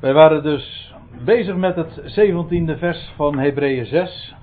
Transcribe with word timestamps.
Wij 0.00 0.12
waren 0.12 0.42
dus 0.42 0.94
bezig 1.24 1.56
met 1.56 1.76
het 1.76 2.00
17e 2.00 2.78
vers 2.78 3.12
van 3.16 3.38
Hebreeën 3.38 3.86
6. 3.86 4.34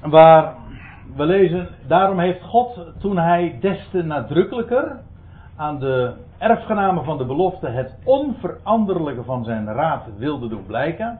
Waar 0.00 0.54
we 1.16 1.24
lezen, 1.26 1.68
daarom 1.86 2.18
heeft 2.18 2.42
God 2.42 2.78
toen 2.98 3.18
hij 3.18 3.58
des 3.60 3.88
te 3.90 4.02
nadrukkelijker 4.02 5.00
aan 5.56 5.78
de 5.78 6.14
erfgenamen 6.38 7.04
van 7.04 7.18
de 7.18 7.24
belofte 7.24 7.68
het 7.68 7.98
onveranderlijke 8.04 9.24
van 9.24 9.44
zijn 9.44 9.66
raad 9.66 10.04
wilde 10.16 10.48
doen 10.48 10.66
blijken, 10.66 11.18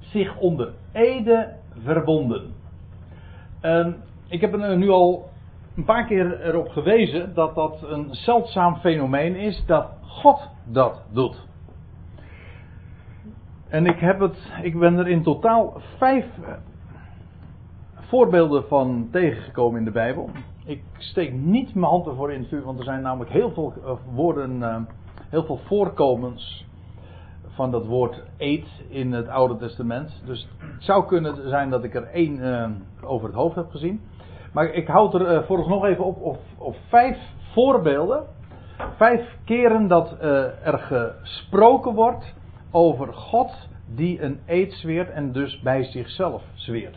zich 0.00 0.36
onder 0.36 0.72
ede 0.92 1.52
verbonden. 1.82 2.54
En 3.60 3.96
ik 4.28 4.40
heb 4.40 4.52
er 4.52 4.76
nu 4.76 4.88
al 4.88 5.28
een 5.76 5.84
paar 5.84 6.06
keer 6.06 6.40
erop 6.40 6.68
gewezen 6.68 7.34
dat 7.34 7.54
dat 7.54 7.82
een 7.82 8.14
zeldzaam 8.14 8.76
fenomeen 8.76 9.36
is 9.36 9.64
dat 9.66 9.88
God 10.02 10.48
dat 10.64 11.02
doet. 11.12 11.46
En 13.68 13.86
ik, 13.86 13.98
heb 13.98 14.20
het, 14.20 14.52
ik 14.62 14.78
ben 14.78 14.98
er 14.98 15.08
in 15.08 15.22
totaal 15.22 15.80
vijf 15.96 16.26
voorbeelden 17.94 18.64
van 18.68 19.08
tegengekomen 19.10 19.78
in 19.78 19.84
de 19.84 19.90
Bijbel. 19.90 20.30
Ik 20.64 20.82
steek 20.98 21.32
niet 21.32 21.74
mijn 21.74 21.90
hand 21.90 22.06
ervoor 22.06 22.32
in 22.32 22.40
het 22.40 22.48
vuur, 22.48 22.62
want 22.62 22.78
er 22.78 22.84
zijn 22.84 23.02
namelijk 23.02 23.30
heel 23.30 23.50
veel 23.50 23.72
eh, 23.84 23.92
woorden, 24.14 24.62
eh, 24.62 24.76
heel 25.28 25.44
veel 25.44 25.60
voorkomens 25.64 26.66
van 27.46 27.70
dat 27.70 27.86
woord 27.86 28.22
eet 28.36 28.66
in 28.88 29.12
het 29.12 29.28
Oude 29.28 29.56
Testament. 29.56 30.22
Dus 30.24 30.48
het 30.58 30.84
zou 30.84 31.06
kunnen 31.06 31.48
zijn 31.48 31.70
dat 31.70 31.84
ik 31.84 31.94
er 31.94 32.06
één 32.06 32.86
over 33.02 33.26
het 33.26 33.36
hoofd 33.36 33.54
heb 33.54 33.70
gezien. 33.70 34.00
Maar 34.56 34.70
ik 34.70 34.88
houd 34.88 35.14
er 35.14 35.32
uh, 35.32 35.42
vooralsnog 35.42 35.84
even 35.84 36.04
op, 36.04 36.38
op, 36.58 36.76
vijf 36.88 37.18
voorbeelden. 37.52 38.24
Vijf 38.96 39.36
keren 39.44 39.88
dat 39.88 40.16
uh, 40.22 40.66
er 40.66 40.78
gesproken 40.78 41.94
wordt 41.94 42.34
over 42.70 43.14
God 43.14 43.68
die 43.86 44.22
een 44.22 44.40
eed 44.46 44.72
zweert 44.72 45.10
en 45.10 45.32
dus 45.32 45.60
bij 45.60 45.84
zichzelf 45.84 46.42
zweert. 46.54 46.96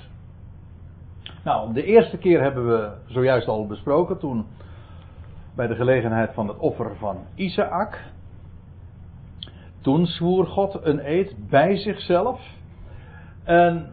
Nou, 1.44 1.74
de 1.74 1.84
eerste 1.84 2.18
keer 2.18 2.42
hebben 2.42 2.68
we 2.68 2.92
zojuist 3.06 3.48
al 3.48 3.68
besproken 3.68 4.18
toen 4.18 4.46
bij 5.56 5.68
de 5.68 5.76
gelegenheid 5.76 6.34
van 6.34 6.48
het 6.48 6.58
offer 6.58 6.96
van 6.96 7.18
Isaac. 7.36 8.00
Toen 9.82 10.06
zwoer 10.06 10.46
God 10.46 10.86
een 10.86 11.00
eed 11.10 11.50
bij 11.50 11.78
zichzelf. 11.78 12.42
En 13.44 13.92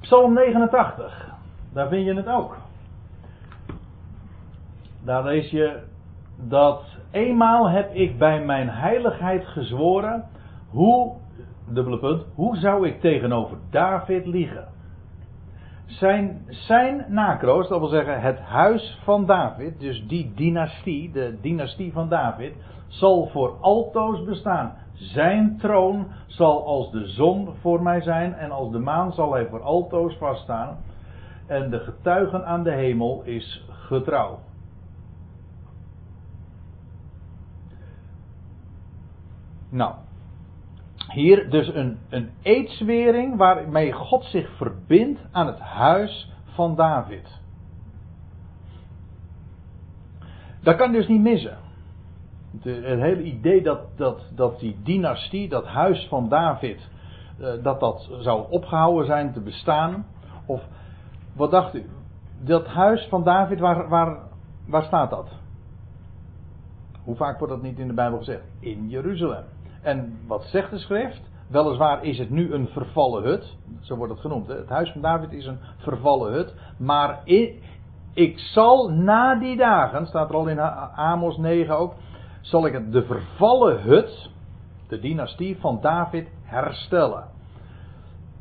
Psalm 0.00 0.34
89, 0.34 1.35
daar 1.76 1.88
vind 1.88 2.04
je 2.04 2.14
het 2.14 2.28
ook. 2.28 2.56
Daar 5.04 5.24
lees 5.24 5.50
je 5.50 5.82
dat 6.36 6.84
eenmaal 7.10 7.68
heb 7.68 7.94
ik 7.94 8.18
bij 8.18 8.44
mijn 8.44 8.68
heiligheid 8.68 9.46
gezworen, 9.46 10.24
hoe, 10.70 11.12
dubbele 11.68 11.98
punt, 11.98 12.24
hoe 12.34 12.56
zou 12.56 12.86
ik 12.86 13.00
tegenover 13.00 13.56
David 13.70 14.26
liegen? 14.26 14.68
Zijn, 15.86 16.42
zijn 16.48 17.04
nakroost, 17.08 17.68
dat 17.68 17.78
wil 17.78 17.88
zeggen 17.88 18.20
het 18.20 18.38
huis 18.38 19.00
van 19.04 19.26
David, 19.26 19.80
dus 19.80 20.06
die 20.06 20.32
dynastie, 20.34 21.12
de 21.12 21.38
dynastie 21.40 21.92
van 21.92 22.08
David, 22.08 22.52
zal 22.86 23.28
voor 23.32 23.56
altoos 23.60 24.24
bestaan. 24.24 24.72
Zijn 24.92 25.56
troon 25.58 26.06
zal 26.26 26.66
als 26.66 26.90
de 26.90 27.06
zon 27.06 27.48
voor 27.60 27.82
mij 27.82 28.00
zijn 28.00 28.34
en 28.34 28.50
als 28.50 28.70
de 28.72 28.78
maan 28.78 29.12
zal 29.12 29.32
hij 29.32 29.46
voor 29.46 29.62
altoos 29.62 30.16
vaststaan. 30.16 30.76
En 31.46 31.70
de 31.70 31.78
getuigen 31.78 32.46
aan 32.46 32.62
de 32.62 32.72
hemel 32.72 33.22
is 33.22 33.64
getrouw. 33.68 34.38
Nou, 39.68 39.94
hier 41.12 41.50
dus 41.50 41.74
een, 41.74 41.98
een 42.08 42.30
eedswering 42.42 43.36
waarmee 43.36 43.92
God 43.92 44.24
zich 44.24 44.56
verbindt 44.56 45.20
aan 45.32 45.46
het 45.46 45.58
huis 45.58 46.32
van 46.44 46.76
David. 46.76 47.40
Dat 50.62 50.76
kan 50.76 50.92
dus 50.92 51.08
niet 51.08 51.20
missen. 51.20 51.58
het 52.60 53.00
hele 53.00 53.22
idee 53.22 53.62
dat, 53.62 53.80
dat, 53.96 54.30
dat 54.34 54.60
die 54.60 54.76
dynastie, 54.82 55.48
dat 55.48 55.66
huis 55.66 56.06
van 56.08 56.28
David, 56.28 56.88
eh, 57.38 57.62
dat 57.62 57.80
dat 57.80 58.08
zou 58.20 58.50
opgehouden 58.50 59.06
zijn 59.06 59.32
te 59.32 59.40
bestaan. 59.40 60.06
Of 60.46 60.62
wat 61.36 61.50
dacht 61.50 61.74
u? 61.74 61.86
Dat 62.40 62.66
huis 62.66 63.06
van 63.08 63.24
David, 63.24 63.60
waar, 63.60 63.88
waar, 63.88 64.18
waar 64.66 64.82
staat 64.82 65.10
dat? 65.10 65.28
Hoe 67.04 67.16
vaak 67.16 67.38
wordt 67.38 67.52
dat 67.54 67.62
niet 67.62 67.78
in 67.78 67.86
de 67.86 67.94
Bijbel 67.94 68.18
gezegd? 68.18 68.42
In 68.60 68.88
Jeruzalem. 68.88 69.44
En 69.82 70.18
wat 70.26 70.42
zegt 70.44 70.70
de 70.70 70.78
schrift? 70.78 71.20
Weliswaar 71.48 72.04
is 72.04 72.18
het 72.18 72.30
nu 72.30 72.52
een 72.52 72.68
vervallen 72.68 73.22
hut. 73.22 73.56
Zo 73.80 73.96
wordt 73.96 74.12
het 74.12 74.20
genoemd. 74.20 74.48
Het 74.48 74.68
huis 74.68 74.90
van 74.92 75.00
David 75.00 75.32
is 75.32 75.46
een 75.46 75.58
vervallen 75.76 76.32
hut. 76.32 76.54
Maar 76.78 77.20
ik 78.14 78.38
zal 78.38 78.88
na 78.88 79.34
die 79.34 79.56
dagen, 79.56 80.06
staat 80.06 80.28
er 80.28 80.34
al 80.34 80.46
in 80.46 80.60
Amos 80.60 81.36
9 81.36 81.78
ook. 81.78 81.94
Zal 82.40 82.66
ik 82.66 82.92
de 82.92 83.04
vervallen 83.04 83.82
hut, 83.82 84.30
de 84.88 84.98
dynastie 84.98 85.58
van 85.60 85.78
David, 85.80 86.28
herstellen. 86.42 87.24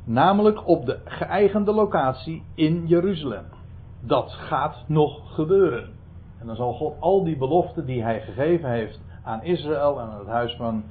Namelijk 0.05 0.67
op 0.67 0.85
de 0.85 0.99
geëigende 1.05 1.73
locatie 1.73 2.43
in 2.55 2.88
Jeruzalem. 2.88 3.45
Dat 4.01 4.31
gaat 4.31 4.83
nog 4.88 5.35
gebeuren. 5.35 5.89
En 6.39 6.47
dan 6.47 6.55
zal 6.55 6.73
God 6.73 6.95
al 6.99 7.23
die 7.23 7.38
beloften 7.38 7.85
die 7.85 8.03
hij 8.03 8.21
gegeven 8.21 8.69
heeft 8.69 8.99
aan 9.23 9.43
Israël 9.43 9.99
en 9.99 10.07
aan 10.07 10.19
het 10.19 10.27
huis 10.27 10.55
van 10.55 10.83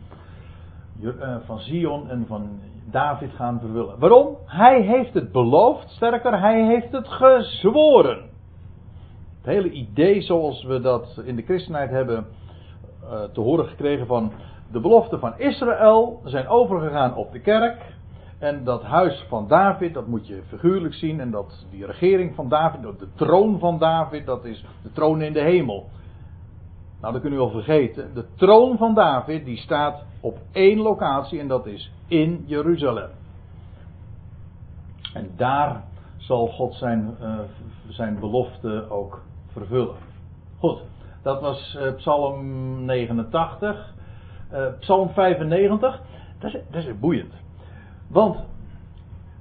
eh, 1.03 1.37
van 1.45 1.59
Zion 1.59 2.11
en 2.11 2.25
van 2.27 2.61
David 2.91 3.33
gaan 3.33 3.61
vervullen. 3.61 3.99
Waarom? 3.99 4.37
Hij 4.47 4.81
heeft 4.81 5.15
het 5.15 5.33
beloofd, 5.33 5.91
sterker, 5.91 6.41
hij 6.41 6.67
heeft 6.67 6.93
het 6.93 7.09
gezworen. 7.09 8.19
Het 9.37 9.55
hele 9.55 9.71
idee 9.71 10.21
zoals 10.21 10.65
we 10.65 10.81
dat 10.81 11.21
in 11.25 11.37
de 11.37 11.43
christenheid 11.43 11.91
hebben 11.91 12.27
uh, 13.05 13.23
te 13.23 13.41
horen 13.41 13.67
gekregen 13.67 14.07
van 14.07 14.33
de 14.73 14.81
beloften 14.81 15.21
van 15.21 15.39
Israël 15.39 16.21
zijn 16.25 16.49
overgegaan 16.49 17.17
op 17.17 17.33
de 17.33 17.41
kerk. 17.41 17.94
En 18.39 18.65
dat 18.65 18.83
huis 18.83 19.25
van 19.29 19.49
David, 19.49 19.95
dat 19.95 20.07
moet 20.07 20.27
je 20.27 20.43
figuurlijk 20.49 20.95
zien. 20.95 21.21
En 21.21 21.31
dat 21.31 21.67
die 21.71 21.87
regering 21.87 22.35
van 22.35 22.49
David, 22.49 22.83
de 22.83 23.09
troon 23.15 23.59
van 23.59 23.79
David, 23.79 24.27
dat 24.27 24.45
is 24.45 24.65
de 24.83 24.93
troon 24.93 25.23
in 25.23 25.33
de 25.33 25.41
hemel. 25.43 25.89
Nou, 27.01 27.13
dat 27.13 27.23
kunnen 27.23 27.39
we 27.39 27.45
wel 27.45 27.63
vergeten. 27.63 28.15
De 28.15 28.25
troon 28.35 28.77
van 28.77 28.95
David, 28.95 29.45
die 29.45 29.57
staat 29.57 30.05
op 30.21 30.39
één 30.53 30.79
locatie 30.79 31.41
en 31.41 31.49
dat 31.49 31.67
is 31.67 31.93
in 32.07 32.45
Jeruzalem. 32.47 33.11
En 35.15 35.31
daar 35.37 35.85
zal 36.17 36.47
God 36.47 36.75
zijn, 36.75 37.17
uh, 37.21 37.39
zijn 37.89 38.19
belofte 38.19 38.91
ook 38.91 39.23
vervullen. 39.53 39.97
Goed, 40.59 40.79
dat 41.23 41.41
was 41.41 41.77
uh, 41.81 41.95
Psalm 41.95 42.85
89. 42.85 43.93
Uh, 44.53 44.67
eh, 44.67 44.73
Psalm 44.79 45.09
95, 45.09 46.01
dat 46.39 46.55
is, 46.55 46.61
dat 46.71 46.85
is 46.85 46.99
boeiend. 46.99 47.33
Want 48.09 48.37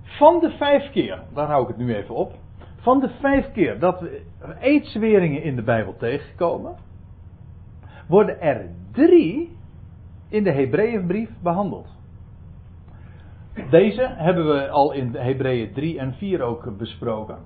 van 0.01 0.39
de 0.39 0.49
vijf 0.49 0.91
keer, 0.91 1.19
daar 1.33 1.47
hou 1.47 1.61
ik 1.61 1.67
het 1.67 1.77
nu 1.77 1.95
even 1.95 2.15
op. 2.15 2.33
Van 2.75 2.99
de 2.99 3.09
vijf 3.09 3.51
keer 3.51 3.79
dat 3.79 3.99
we 3.99 4.21
eedsweringen 4.59 5.43
in 5.43 5.55
de 5.55 5.63
Bijbel 5.63 5.95
tegenkomen, 5.97 6.75
worden 8.07 8.41
er 8.41 8.69
drie 8.91 9.57
in 10.29 10.43
de 10.43 10.51
Hebreeënbrief 10.51 11.29
behandeld. 11.41 11.87
Deze 13.69 14.07
hebben 14.15 14.47
we 14.47 14.69
al 14.69 14.91
in 14.91 15.15
Hebreeën 15.15 15.73
3 15.73 15.99
en 15.99 16.13
4 16.13 16.41
ook 16.41 16.77
besproken. 16.77 17.37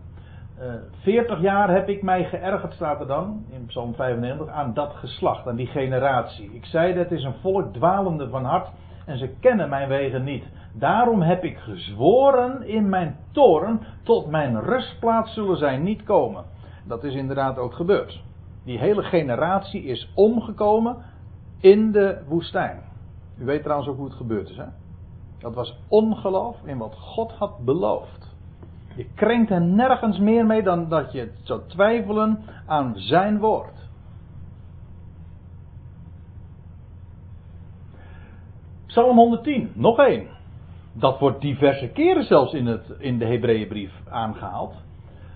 Eh, 0.57 0.73
40 1.01 1.41
jaar 1.41 1.69
heb 1.69 1.89
ik 1.89 2.01
mij 2.01 2.23
geërgerd, 2.23 2.73
staat 2.73 2.99
er 2.99 3.07
dan 3.07 3.45
in 3.49 3.65
Psalm 3.65 3.95
95, 3.95 4.47
aan 4.47 4.73
dat 4.73 4.93
geslacht, 4.93 5.47
aan 5.47 5.55
die 5.55 5.67
generatie. 5.67 6.53
Ik 6.53 6.65
zei, 6.65 6.93
dat 6.93 7.11
is 7.11 7.23
een 7.23 7.35
volk 7.41 7.73
dwalende 7.73 8.29
van 8.29 8.45
hart 8.45 8.69
en 9.07 9.17
ze 9.17 9.29
kennen 9.39 9.69
mijn 9.69 9.87
wegen 9.87 10.23
niet. 10.23 10.43
Daarom 10.73 11.21
heb 11.21 11.43
ik 11.43 11.57
gezworen 11.57 12.67
in 12.67 12.89
mijn 12.89 13.17
toren, 13.31 13.79
tot 14.03 14.27
mijn 14.27 14.61
rustplaats 14.61 15.33
zullen 15.33 15.57
zij 15.57 15.77
niet 15.77 16.03
komen. 16.03 16.43
Dat 16.83 17.03
is 17.03 17.13
inderdaad 17.13 17.57
ook 17.57 17.73
gebeurd. 17.73 18.23
Die 18.63 18.79
hele 18.79 19.03
generatie 19.03 19.83
is 19.83 20.11
omgekomen 20.15 20.97
in 21.59 21.91
de 21.91 22.21
woestijn. 22.27 22.79
U 23.39 23.45
weet 23.45 23.63
trouwens 23.63 23.89
ook 23.89 23.97
hoe 23.97 24.05
het 24.05 24.15
gebeurd 24.15 24.49
is, 24.49 24.57
hè? 24.57 24.65
Dat 25.39 25.53
was 25.53 25.79
ongeloof 25.87 26.57
in 26.63 26.77
wat 26.77 26.95
God 26.95 27.31
had 27.31 27.57
beloofd. 27.65 28.35
Je 28.95 29.07
krenkt 29.15 29.51
er 29.51 29.61
nergens 29.61 30.19
meer 30.19 30.45
mee 30.45 30.63
dan 30.63 30.89
dat 30.89 31.11
je 31.11 31.31
zou 31.43 31.61
twijfelen 31.67 32.43
aan 32.65 32.93
zijn 32.95 33.39
woord. 33.39 33.76
Psalm 38.97 39.17
110, 39.17 39.71
nog 39.73 39.99
één. 39.99 40.27
Dat 40.93 41.19
wordt 41.19 41.41
diverse 41.41 41.87
keren 41.87 42.23
zelfs 42.23 42.53
in, 42.53 42.65
het, 42.65 42.95
in 42.99 43.17
de 43.17 43.25
Hebreeënbrief 43.25 43.91
aangehaald. 44.09 44.73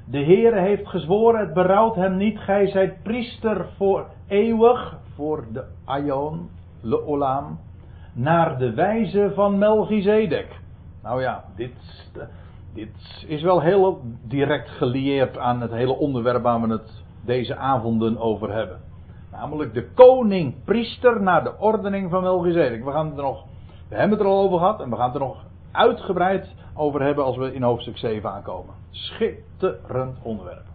De 0.05 0.23
Heere 0.23 0.59
heeft 0.59 0.87
gezworen, 0.87 1.39
het 1.39 1.53
berouwt 1.53 1.95
hem 1.95 2.17
niet, 2.17 2.39
gij 2.39 2.67
zijt 2.67 3.03
priester 3.03 3.65
voor 3.77 4.05
eeuwig, 4.27 4.97
voor 5.15 5.45
de 5.53 5.63
Aion, 5.85 6.49
Le 6.81 7.05
Olam, 7.05 7.59
naar 8.13 8.57
de 8.57 8.73
wijze 8.73 9.31
van 9.35 9.57
Melchizedek. 9.57 10.59
Nou 11.03 11.21
ja, 11.21 11.43
dit, 11.55 11.73
dit 12.73 13.25
is 13.27 13.41
wel 13.41 13.61
heel 13.61 14.01
direct 14.27 14.69
gelieerd 14.69 15.37
aan 15.37 15.61
het 15.61 15.71
hele 15.71 15.97
onderwerp 15.97 16.43
waar 16.43 16.61
we 16.61 16.67
het 16.67 17.03
deze 17.25 17.55
avonden 17.55 18.17
over 18.17 18.53
hebben. 18.53 18.79
Namelijk 19.31 19.73
de 19.73 19.87
koning-priester 19.93 21.21
naar 21.21 21.43
de 21.43 21.57
ordening 21.59 22.09
van 22.09 22.23
Melchizedek. 22.23 22.83
We 22.83 22.91
gaan 22.91 23.05
het 23.05 23.17
er 23.17 23.23
nog, 23.23 23.45
we 23.91 23.97
hebben 23.97 24.17
het 24.17 24.27
er 24.27 24.33
al 24.33 24.43
over 24.43 24.57
gehad 24.57 24.81
en 24.81 24.89
we 24.89 24.95
gaan 24.95 25.05
het 25.05 25.13
er 25.13 25.27
nog 25.27 25.45
uitgebreid 25.71 26.55
over 26.73 27.01
hebben 27.01 27.23
als 27.23 27.37
we 27.37 27.53
in 27.53 27.61
hoofdstuk 27.61 27.97
7 27.97 28.31
aankomen. 28.31 28.73
Schitterend 28.89 30.17
onderwerp. 30.21 30.65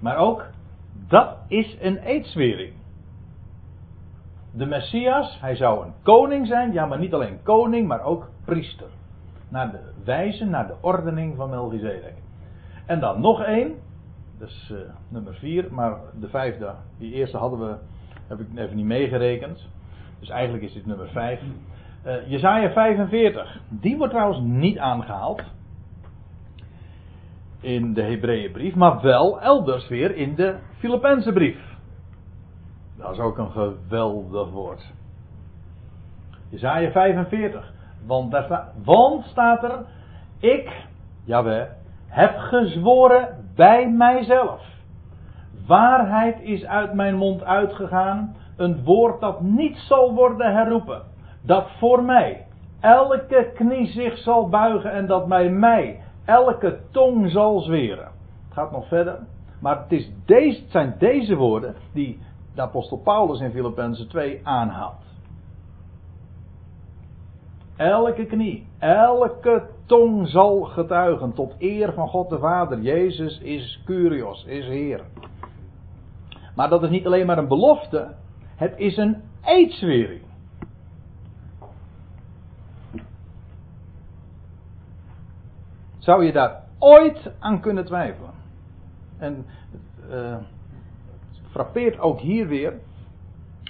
Maar 0.00 0.16
ook, 0.16 0.46
dat 1.08 1.36
is 1.48 1.76
een 1.80 1.96
eedswering. 1.96 2.72
De 4.50 4.66
Messias, 4.66 5.40
hij 5.40 5.56
zou 5.56 5.84
een 5.84 5.92
koning 6.02 6.46
zijn, 6.46 6.72
ja 6.72 6.86
maar 6.86 6.98
niet 6.98 7.14
alleen 7.14 7.42
koning, 7.42 7.88
maar 7.88 8.02
ook 8.02 8.28
priester. 8.44 8.88
Naar 9.48 9.70
de 9.70 9.80
wijze, 10.04 10.44
naar 10.44 10.66
de 10.66 10.74
ordening 10.80 11.36
van 11.36 11.50
Melchizedek. 11.50 12.14
En 12.86 13.00
dan 13.00 13.20
nog 13.20 13.42
één, 13.42 13.74
dus 14.38 14.70
uh, 14.72 14.78
nummer 15.08 15.34
4, 15.34 15.66
maar 15.70 15.96
de 16.20 16.28
vijfde, 16.28 16.74
die 16.98 17.12
eerste 17.12 17.36
hadden 17.36 17.58
we, 17.58 17.76
heb 18.26 18.40
ik 18.40 18.46
even 18.54 18.76
niet 18.76 18.86
meegerekend. 18.86 19.72
Dus 20.24 20.32
eigenlijk 20.32 20.64
is 20.64 20.72
dit 20.72 20.86
nummer 20.86 21.08
5. 21.08 21.40
Uh, 22.06 22.28
Jezaja 22.28 22.70
45, 22.70 23.60
die 23.68 23.96
wordt 23.96 24.12
trouwens 24.12 24.40
niet 24.40 24.78
aangehaald 24.78 25.42
in 27.60 27.94
de 27.94 28.02
Hebreeënbrief, 28.02 28.74
maar 28.74 29.00
wel 29.00 29.40
elders 29.40 29.88
weer 29.88 30.16
in 30.16 30.34
de 30.34 30.56
Filipijnse 30.78 31.32
brief. 31.32 31.76
Dat 32.96 33.10
is 33.12 33.18
ook 33.18 33.38
een 33.38 33.50
geweldig 33.50 34.50
woord. 34.50 34.92
Jezaja 36.48 36.90
45. 36.90 37.72
Want, 38.06 38.30
daar 38.30 38.44
staat, 38.44 38.72
want 38.84 39.24
staat 39.24 39.62
er, 39.62 39.84
ik, 40.38 40.86
jawel, 41.24 41.66
heb 42.06 42.36
gezworen 42.36 43.50
bij 43.54 43.90
mijzelf. 43.90 44.62
Waarheid 45.66 46.40
is 46.40 46.64
uit 46.64 46.94
mijn 46.94 47.14
mond 47.14 47.44
uitgegaan, 47.44 48.36
een 48.56 48.84
woord 48.84 49.20
dat 49.20 49.40
niet 49.40 49.76
zal 49.76 50.14
worden 50.14 50.54
herroepen. 50.54 51.02
Dat 51.42 51.66
voor 51.78 52.02
mij 52.02 52.46
elke 52.80 53.50
knie 53.54 53.86
zich 53.86 54.18
zal 54.18 54.48
buigen 54.48 54.92
en 54.92 55.06
dat 55.06 55.26
bij 55.28 55.50
mij 55.50 56.02
elke 56.24 56.80
tong 56.90 57.30
zal 57.30 57.60
zweren. 57.60 58.08
Het 58.44 58.52
gaat 58.52 58.72
nog 58.72 58.88
verder. 58.88 59.18
Maar 59.60 59.78
het, 59.82 59.92
is 59.92 60.10
deze, 60.24 60.62
zijn 60.68 60.94
deze 60.98 61.34
woorden 61.34 61.74
die 61.92 62.18
de 62.54 62.62
apostel 62.62 62.98
Paulus 62.98 63.40
in 63.40 63.50
Filippenzen 63.50 64.08
2 64.08 64.40
aanhaalt. 64.42 65.02
Elke 67.76 68.26
knie, 68.26 68.66
elke 68.78 69.62
tong 69.86 70.28
zal 70.28 70.62
getuigen 70.62 71.32
tot 71.32 71.54
eer 71.58 71.92
van 71.92 72.08
God 72.08 72.28
de 72.28 72.38
Vader. 72.38 72.80
Jezus 72.80 73.38
is 73.38 73.82
Curios, 73.84 74.44
is 74.44 74.66
Heer. 74.66 75.00
Maar 76.54 76.68
dat 76.68 76.82
is 76.82 76.90
niet 76.90 77.06
alleen 77.06 77.26
maar 77.26 77.38
een 77.38 77.48
belofte, 77.48 78.14
het 78.56 78.74
is 78.76 78.96
een 78.96 79.22
eedswering. 79.44 80.20
Zou 85.98 86.24
je 86.24 86.32
daar 86.32 86.62
ooit 86.78 87.32
aan 87.38 87.60
kunnen 87.60 87.84
twijfelen? 87.84 88.32
En 89.18 89.46
uh, 90.10 90.36
frappeert 91.50 91.98
ook 91.98 92.20
hier 92.20 92.46
weer 92.46 92.72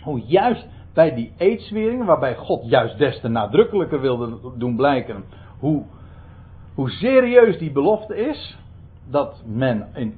hoe 0.02 0.20
juist 0.20 0.66
bij 0.92 1.14
die 1.14 1.32
eedswering, 1.36 2.04
waarbij 2.04 2.36
God 2.36 2.69
juist 2.69 2.98
des 2.98 3.20
te 3.20 3.28
nadrukkelijker 3.28 4.00
wilde 4.00 4.38
doen 4.58 4.76
blijken 4.76 5.25
hoe, 5.58 5.82
hoe 6.75 6.90
serieus 6.90 7.58
die 7.58 7.72
belofte 7.72 8.16
is, 8.16 8.58
dat 9.10 9.42
men 9.46 9.88
in 9.94 10.14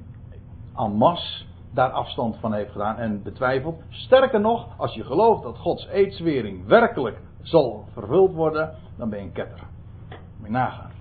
masse 0.97 1.45
daar 1.77 1.91
afstand 1.91 2.37
van 2.37 2.53
heeft 2.53 2.71
gedaan 2.71 2.97
en 2.97 3.23
betwijfelt. 3.23 3.81
Sterker 3.89 4.39
nog, 4.39 4.67
als 4.77 4.93
je 4.93 5.03
gelooft 5.03 5.43
dat 5.43 5.57
Gods 5.57 5.87
eedswering 5.87 6.65
werkelijk 6.65 7.21
zal 7.41 7.85
vervuld 7.91 8.33
worden, 8.33 8.75
dan 8.95 9.09
ben 9.09 9.19
je 9.19 9.25
een 9.25 9.31
ketter. 9.31 9.63
Moet 10.09 10.45
je 10.45 10.51
nagaan. 10.51 10.91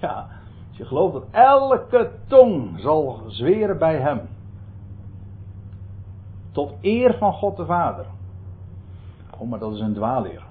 Ja, 0.00 0.28
als 0.68 0.76
je 0.76 0.84
gelooft 0.84 1.12
dat 1.12 1.26
elke 1.30 2.12
tong 2.26 2.80
zal 2.80 3.22
zweren 3.26 3.78
bij 3.78 4.00
hem. 4.00 4.20
Tot 6.52 6.74
eer 6.80 7.14
van 7.18 7.32
God 7.32 7.56
de 7.56 7.66
Vader. 7.66 8.06
Oh, 9.38 9.48
maar 9.48 9.58
dat 9.58 9.72
is 9.72 9.80
een 9.80 9.94
dwaalleer. 9.94 10.42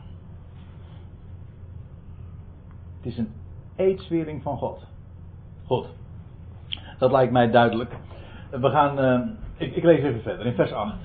Het 2.98 3.06
is 3.06 3.18
een 3.18 3.34
eedswering 3.76 4.42
van 4.44 4.58
God. 4.58 4.86
Goed. 5.66 5.88
Dat 6.98 7.12
lijkt 7.12 7.32
mij 7.32 7.52
duidelijk. 7.52 7.96
We 8.62 8.70
gaan. 8.70 9.00
Uh, 9.00 9.28
ik, 9.58 9.76
ik, 9.76 9.84
lees 9.84 10.04
even 10.04 10.22
verder 10.22 10.46
in 10.46 10.54
vers 10.54 10.72
8. 10.72 10.96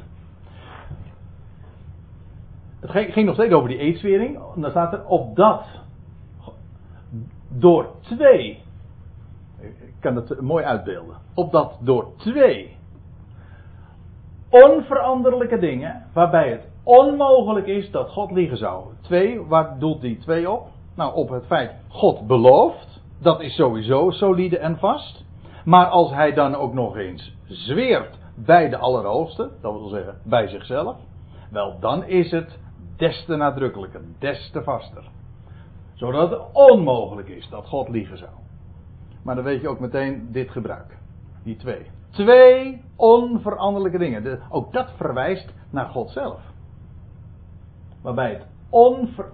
Het 2.81 2.91
ging 2.91 3.27
nog 3.27 3.35
steeds 3.35 3.53
over 3.53 3.69
die 3.69 3.79
eedswering. 3.79 4.39
Dan 4.57 4.71
staat 4.71 4.93
er 4.93 5.05
op 5.07 5.37
dat 5.37 5.67
door 7.49 7.91
twee. 8.01 8.63
Ik 9.61 9.95
kan 10.01 10.17
het 10.17 10.41
mooi 10.41 10.65
uitbeelden. 10.65 11.17
Opdat 11.35 11.79
door 11.81 12.09
twee 12.17 12.77
onveranderlijke 14.51 15.59
dingen, 15.59 16.07
waarbij 16.13 16.51
het 16.51 16.69
onmogelijk 16.83 17.67
is 17.67 17.91
dat 17.91 18.11
God 18.11 18.31
liegen 18.31 18.57
zou. 18.57 18.85
Twee, 19.01 19.43
waar 19.43 19.79
doelt 19.79 20.01
die 20.01 20.19
twee 20.19 20.51
op? 20.51 20.69
Nou, 20.95 21.15
op 21.15 21.29
het 21.29 21.47
feit, 21.47 21.75
God 21.89 22.27
belooft, 22.27 23.03
dat 23.21 23.41
is 23.41 23.55
sowieso 23.55 24.11
solide 24.11 24.59
en 24.59 24.79
vast. 24.79 25.25
Maar 25.65 25.87
als 25.87 26.11
hij 26.11 26.33
dan 26.33 26.55
ook 26.55 26.75
nog 26.75 26.97
eens 26.97 27.37
zweert 27.49 28.19
bij 28.35 28.69
de 28.69 28.77
Allerhoogste, 28.77 29.51
dat 29.61 29.73
wil 29.73 29.89
zeggen 29.89 30.19
bij 30.23 30.49
zichzelf, 30.49 30.97
wel 31.51 31.77
dan 31.81 32.05
is 32.05 32.31
het 32.31 32.59
des 32.97 33.25
te 33.25 33.37
nadrukkelijker, 33.37 34.01
des 34.19 34.51
te 34.51 34.63
vaster 34.63 35.05
zodat 35.99 36.31
het 36.31 36.41
onmogelijk 36.53 37.29
is 37.29 37.49
dat 37.49 37.67
God 37.67 37.89
liegen 37.89 38.19
zou. 38.19 38.31
Maar 39.23 39.35
dan 39.35 39.45
weet 39.45 39.61
je 39.61 39.69
ook 39.69 39.81
meteen 39.81 40.29
dit 40.33 40.51
gebruik. 40.51 40.99
Die 41.43 41.57
twee. 41.57 41.87
Twee 42.11 42.83
onveranderlijke 42.97 43.99
dingen. 43.99 44.41
ook 44.51 44.73
dat 44.73 44.91
verwijst 44.97 45.53
naar 45.71 45.87
God 45.87 46.11
zelf. 46.11 46.41
Waarbij 48.03 48.31
het 48.31 48.47
onver, 48.71 49.31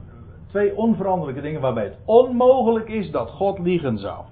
twee 0.46 0.76
onveranderlijke 0.76 1.40
dingen 1.40 1.60
waarbij 1.60 1.84
het 1.84 1.98
onmogelijk 2.04 2.88
is 2.88 3.10
dat 3.10 3.30
God 3.30 3.58
liegen 3.58 3.98
zou. 3.98 4.24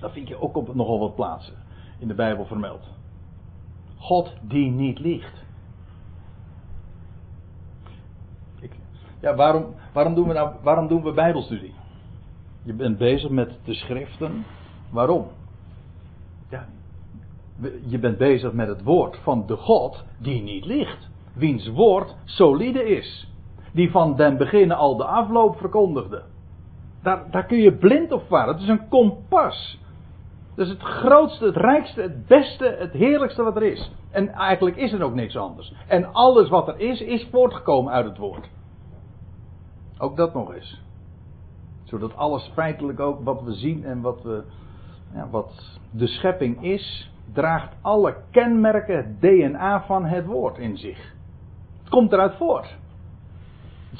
Dat 0.00 0.12
vind 0.12 0.28
je 0.28 0.40
ook 0.40 0.56
op 0.56 0.74
nogal 0.74 0.98
wat 0.98 1.14
plaatsen 1.14 1.54
in 2.00 2.08
de 2.08 2.14
Bijbel 2.14 2.44
vermeld. 2.44 2.88
God 3.96 4.34
die 4.42 4.70
niet 4.70 4.98
liegt. 4.98 5.44
Ja, 9.20 9.34
waarom, 9.34 9.74
waarom, 9.92 10.14
doen 10.14 10.28
we 10.28 10.34
nou, 10.34 10.54
waarom 10.62 10.88
doen 10.88 11.02
we 11.02 11.12
Bijbelstudie? 11.12 11.74
Je 12.62 12.72
bent 12.72 12.98
bezig 12.98 13.30
met 13.30 13.58
de 13.64 13.74
schriften. 13.74 14.44
Waarom? 14.90 15.26
Ja, 16.48 16.66
je 17.86 17.98
bent 17.98 18.18
bezig 18.18 18.52
met 18.52 18.68
het 18.68 18.82
woord 18.82 19.18
van 19.22 19.46
de 19.46 19.56
God 19.56 20.04
die 20.18 20.42
niet 20.42 20.64
ligt. 20.64 21.10
Wiens 21.32 21.68
woord 21.68 22.16
solide 22.24 22.84
is. 22.84 23.32
Die 23.72 23.90
van 23.90 24.16
den 24.16 24.36
beginnen 24.36 24.76
al 24.76 24.96
de 24.96 25.04
afloop 25.04 25.56
verkondigde. 25.56 26.22
Daar, 27.02 27.30
daar 27.30 27.46
kun 27.46 27.58
je 27.58 27.72
blind 27.72 28.12
op 28.12 28.22
varen. 28.28 28.52
Het 28.52 28.62
is 28.62 28.68
een 28.68 28.88
kompas. 28.88 29.78
Dat 30.60 30.68
is 30.68 30.74
het 30.74 30.82
grootste, 30.82 31.44
het 31.44 31.56
rijkste, 31.56 32.00
het 32.00 32.26
beste, 32.26 32.76
het 32.78 32.92
heerlijkste 32.92 33.42
wat 33.42 33.56
er 33.56 33.62
is. 33.62 33.92
En 34.10 34.28
eigenlijk 34.28 34.76
is 34.76 34.92
er 34.92 35.02
ook 35.02 35.14
niks 35.14 35.36
anders. 35.36 35.74
En 35.86 36.12
alles 36.12 36.48
wat 36.48 36.68
er 36.68 36.78
is, 36.78 37.00
is 37.00 37.28
voortgekomen 37.30 37.92
uit 37.92 38.04
het 38.04 38.18
woord. 38.18 38.48
Ook 39.98 40.16
dat 40.16 40.34
nog 40.34 40.54
eens. 40.54 40.82
Zodat 41.84 42.16
alles 42.16 42.50
feitelijk 42.54 43.00
ook 43.00 43.24
wat 43.24 43.42
we 43.42 43.52
zien 43.52 43.84
en 43.84 44.00
wat, 44.00 44.22
we, 44.22 44.44
ja, 45.14 45.28
wat 45.30 45.78
de 45.90 46.06
schepping 46.06 46.62
is, 46.62 47.12
draagt 47.32 47.74
alle 47.80 48.16
kenmerken, 48.30 49.16
DNA 49.20 49.82
van 49.82 50.04
het 50.04 50.26
woord 50.26 50.58
in 50.58 50.76
zich. 50.76 51.14
Het 51.78 51.88
komt 51.88 52.12
eruit 52.12 52.34
voort. 52.34 52.76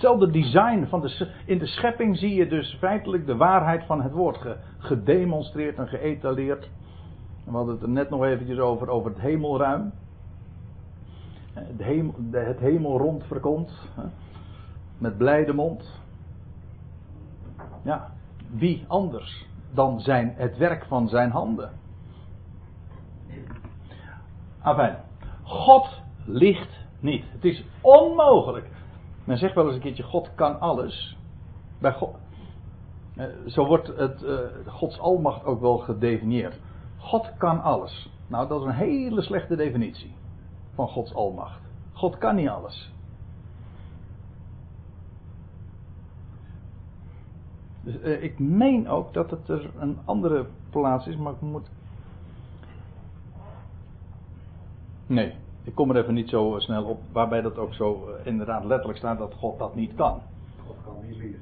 Hetzelfde 0.01 0.31
design 0.31 0.87
van 0.89 1.01
de, 1.01 1.31
in 1.45 1.59
de 1.59 1.67
schepping 1.67 2.19
zie 2.19 2.35
je 2.35 2.47
dus 2.47 2.77
feitelijk 2.79 3.27
de 3.27 3.37
waarheid 3.37 3.85
van 3.85 4.03
het 4.03 4.13
woord 4.13 4.57
gedemonstreerd 4.79 5.79
en 5.79 5.89
geëtaleerd. 5.89 6.71
We 7.45 7.51
hadden 7.51 7.75
het 7.75 7.83
er 7.83 7.89
net 7.89 8.11
nog 8.11 8.25
eventjes 8.25 8.59
over, 8.59 8.89
over 8.89 9.11
het 9.11 9.21
hemelruim. 9.21 9.93
Het, 11.53 11.83
hemel, 11.83 12.15
het 12.31 12.59
hemelrond 12.59 13.25
verkomt 13.25 13.89
met 14.99 15.17
blijde 15.17 15.53
mond. 15.53 16.01
Ja, 17.83 18.11
wie 18.51 18.85
anders 18.89 19.47
dan 19.75 20.01
zijn, 20.01 20.35
het 20.37 20.57
werk 20.57 20.85
van 20.85 21.09
zijn 21.09 21.31
handen? 21.31 21.71
Enfin, 24.63 24.97
God 25.43 26.03
liegt 26.25 26.87
niet. 27.01 27.25
Het 27.33 27.45
is 27.45 27.65
onmogelijk. 27.81 28.79
Men 29.31 29.39
zegt 29.39 29.55
wel 29.55 29.67
eens 29.67 29.75
een 29.75 29.81
keertje: 29.81 30.03
God 30.03 30.35
kan 30.35 30.61
alles. 30.61 31.17
Bij 31.79 31.93
God, 31.93 32.17
eh, 33.17 33.27
zo 33.47 33.67
wordt 33.67 33.87
het, 33.97 34.23
uh, 34.23 34.39
Gods 34.67 34.99
almacht 34.99 35.45
ook 35.45 35.61
wel 35.61 35.79
gedefinieerd. 35.79 36.61
God 36.97 37.33
kan 37.39 37.63
alles. 37.63 38.11
Nou, 38.27 38.49
dat 38.49 38.61
is 38.61 38.67
een 38.67 38.73
hele 38.73 39.23
slechte 39.23 39.57
definitie 39.57 40.15
van 40.75 40.89
Gods 40.89 41.15
almacht. 41.15 41.61
God 41.93 42.19
kan 42.19 42.35
niet 42.35 42.49
alles. 42.49 42.93
Dus, 47.81 47.97
uh, 47.97 48.23
ik 48.23 48.39
meen 48.39 48.89
ook 48.89 49.13
dat 49.13 49.31
het 49.31 49.49
er 49.49 49.71
een 49.79 49.99
andere 50.05 50.47
plaats 50.71 51.07
is, 51.07 51.17
maar 51.17 51.33
ik 51.33 51.41
moet. 51.41 51.71
Nee, 55.07 55.35
ik 55.65 55.75
kom 55.75 55.91
er 55.91 55.97
even 55.97 56.15
niet 56.15 56.29
zo 56.29 56.55
snel 56.59 56.85
op, 56.85 57.01
waarbij 57.13 57.41
dat 57.41 57.59
ook 57.59 57.75
zo 57.75 58.09
inderdaad 58.25 58.65
letterlijk 58.65 58.99
staat 58.99 59.19
dat 59.19 59.35
God 59.39 59.59
dat 59.59 59.75
niet 59.75 59.95
kan. 59.95 60.21
God 60.67 60.77
kan 60.85 60.95
niet 61.07 61.17
liegen. 61.17 61.41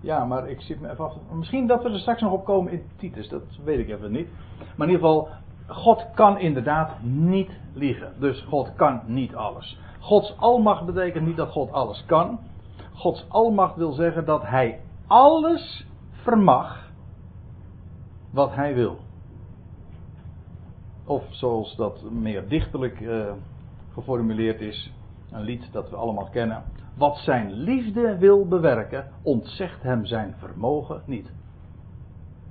Ja, 0.00 0.24
maar 0.24 0.48
ik 0.48 0.60
zit 0.60 0.80
me 0.80 0.90
even 0.90 1.04
af. 1.04 1.14
Misschien 1.32 1.66
dat 1.66 1.82
we 1.82 1.90
er 1.90 1.98
straks 1.98 2.20
nog 2.20 2.32
op 2.32 2.44
komen 2.44 2.72
in 2.72 2.82
Titus, 2.96 3.28
dat 3.28 3.42
weet 3.64 3.78
ik 3.78 3.88
even 3.88 4.12
niet. 4.12 4.28
Maar 4.76 4.86
in 4.86 4.92
ieder 4.92 5.08
geval, 5.08 5.28
God 5.66 6.06
kan 6.14 6.38
inderdaad 6.38 7.02
niet 7.02 7.50
liegen. 7.72 8.12
Dus 8.18 8.40
God 8.48 8.74
kan 8.74 9.00
niet 9.06 9.34
alles. 9.34 9.78
Gods 9.98 10.34
almacht 10.38 10.86
betekent 10.86 11.26
niet 11.26 11.36
dat 11.36 11.50
God 11.50 11.72
alles 11.72 12.04
kan. 12.06 12.38
Gods 12.92 13.24
almacht 13.28 13.76
wil 13.76 13.92
zeggen 13.92 14.24
dat 14.24 14.42
Hij 14.42 14.80
alles 15.06 15.86
vermag 16.10 16.90
wat 18.30 18.54
Hij 18.54 18.74
wil. 18.74 18.98
Of 21.06 21.24
zoals 21.30 21.76
dat 21.76 22.10
meer 22.10 22.48
dichterlijk 22.48 23.00
uh, 23.00 23.32
geformuleerd 23.92 24.60
is, 24.60 24.92
een 25.30 25.42
lied 25.42 25.72
dat 25.72 25.90
we 25.90 25.96
allemaal 25.96 26.28
kennen. 26.28 26.62
Wat 26.94 27.16
zijn 27.16 27.52
liefde 27.52 28.18
wil 28.18 28.46
bewerken, 28.46 29.10
ontzegt 29.22 29.82
hem 29.82 30.06
zijn 30.06 30.34
vermogen 30.38 31.02
niet. 31.04 31.32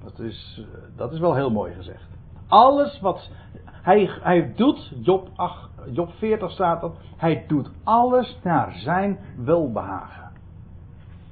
Dat 0.04 0.20
is, 0.20 0.62
eh, 0.62 0.82
dat 0.96 1.14
is 1.14 1.20
wel 1.20 1.36
heel 1.36 1.52
mooi 1.52 1.74
gezegd. 1.74 2.08
Alles 2.48 3.00
wat 3.00 3.30
hij, 3.66 4.10
hij 4.22 4.54
doet, 4.56 4.94
Job, 5.02 5.30
8, 5.36 5.70
Job 5.92 6.12
40 6.12 6.52
staat 6.52 6.82
dat, 6.82 6.98
hij 7.18 7.46
doet 7.48 7.72
alles 7.84 8.40
naar 8.44 8.74
zijn 8.74 9.20
welbehagen. 9.38 10.32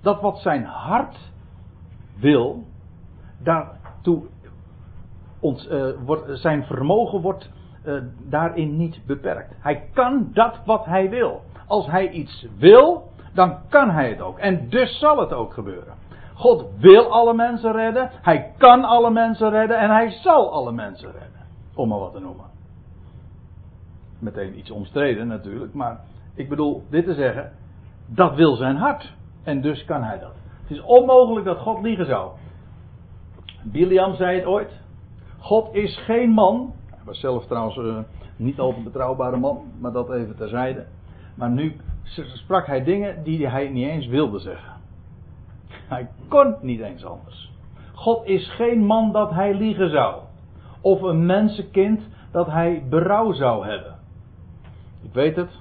Dat 0.02 0.22
wat 0.22 0.40
zijn 0.40 0.64
hart 0.64 1.32
wil, 2.16 2.64
daartoe 3.38 4.24
uh, 5.44 5.86
wordt, 6.06 6.40
zijn 6.40 6.64
vermogen 6.64 7.22
wordt 7.22 7.50
uh, 7.86 8.02
daarin 8.30 8.78
niet 8.78 9.00
beperkt. 9.06 9.54
Hij 9.60 9.90
kan 9.94 10.30
dat 10.34 10.60
wat 10.66 10.86
hij 10.86 11.10
wil. 11.10 11.42
Als 11.68 11.86
hij 11.86 12.10
iets 12.10 12.48
wil, 12.58 13.12
dan 13.34 13.58
kan 13.70 13.90
hij 13.90 14.10
het 14.10 14.22
ook. 14.22 14.40
En 14.40 14.70
dus 14.70 15.00
zal 15.00 15.20
het 15.20 15.34
ook 15.34 15.54
gebeuren. 15.54 15.94
God 16.34 16.66
wil 16.78 17.12
alle 17.12 17.34
mensen 17.34 17.72
redden, 17.72 18.10
hij 18.22 18.54
kan 18.58 18.84
alle 18.84 19.12
mensen 19.12 19.50
redden 19.50 19.78
en 19.78 19.90
hij 19.90 20.10
zal 20.10 20.52
alle 20.52 20.72
mensen 20.72 21.12
redden. 21.12 21.42
Om 21.76 21.88
maar 21.88 22.00
wat 22.00 22.14
te 22.14 22.20
noemen. 22.20 22.46
Meteen 24.20 24.58
iets 24.58 24.72
omstreden 24.72 25.28
natuurlijk, 25.28 25.74
maar 25.74 26.00
ik 26.36 26.50
bedoel 26.50 26.84
dit 26.90 27.06
te 27.06 27.14
zeggen, 27.14 27.52
dat 28.06 28.36
wil 28.36 28.56
zijn 28.56 28.76
hart. 28.76 29.14
En 29.44 29.62
dus 29.62 29.86
kan 29.86 30.04
hij 30.04 30.20
dat. 30.20 30.34
Het 30.62 30.72
is 30.72 30.82
onmogelijk 30.82 31.46
dat 31.46 31.58
God 31.58 31.82
liegen 31.82 32.06
zou. 32.06 32.32
Biliam 33.64 34.16
zei 34.16 34.36
het 34.36 34.46
ooit. 34.46 34.82
God 35.44 35.76
is 35.76 35.98
geen 35.98 36.30
man. 36.30 36.74
Hij 36.90 37.00
was 37.06 37.20
zelf 37.20 37.46
trouwens 37.46 37.78
uh, 37.78 37.98
niet 38.36 38.60
al 38.60 38.74
een 38.78 38.84
betrouwbare 38.84 39.38
man, 39.38 39.62
maar 39.80 39.92
dat 39.92 40.12
even 40.12 40.36
terzijde. 40.36 40.86
Maar 41.36 41.50
nu 41.50 41.76
sprak 42.34 42.66
hij 42.66 42.84
dingen 42.84 43.24
die 43.24 43.48
hij 43.48 43.70
niet 43.70 43.88
eens 43.88 44.08
wilde 44.08 44.40
zeggen. 44.40 44.74
Hij 45.88 46.10
kon 46.28 46.56
niet 46.62 46.80
eens 46.80 47.06
anders. 47.06 47.52
God 47.94 48.26
is 48.26 48.50
geen 48.50 48.86
man 48.86 49.12
dat 49.12 49.30
hij 49.30 49.54
liegen 49.54 49.90
zou. 49.90 50.22
Of 50.82 51.02
een 51.02 51.26
mensenkind 51.26 52.02
dat 52.32 52.48
hij 52.48 52.84
berouw 52.90 53.34
zou 53.34 53.66
hebben. 53.66 53.96
Ik 55.02 55.14
weet 55.14 55.36
het. 55.36 55.60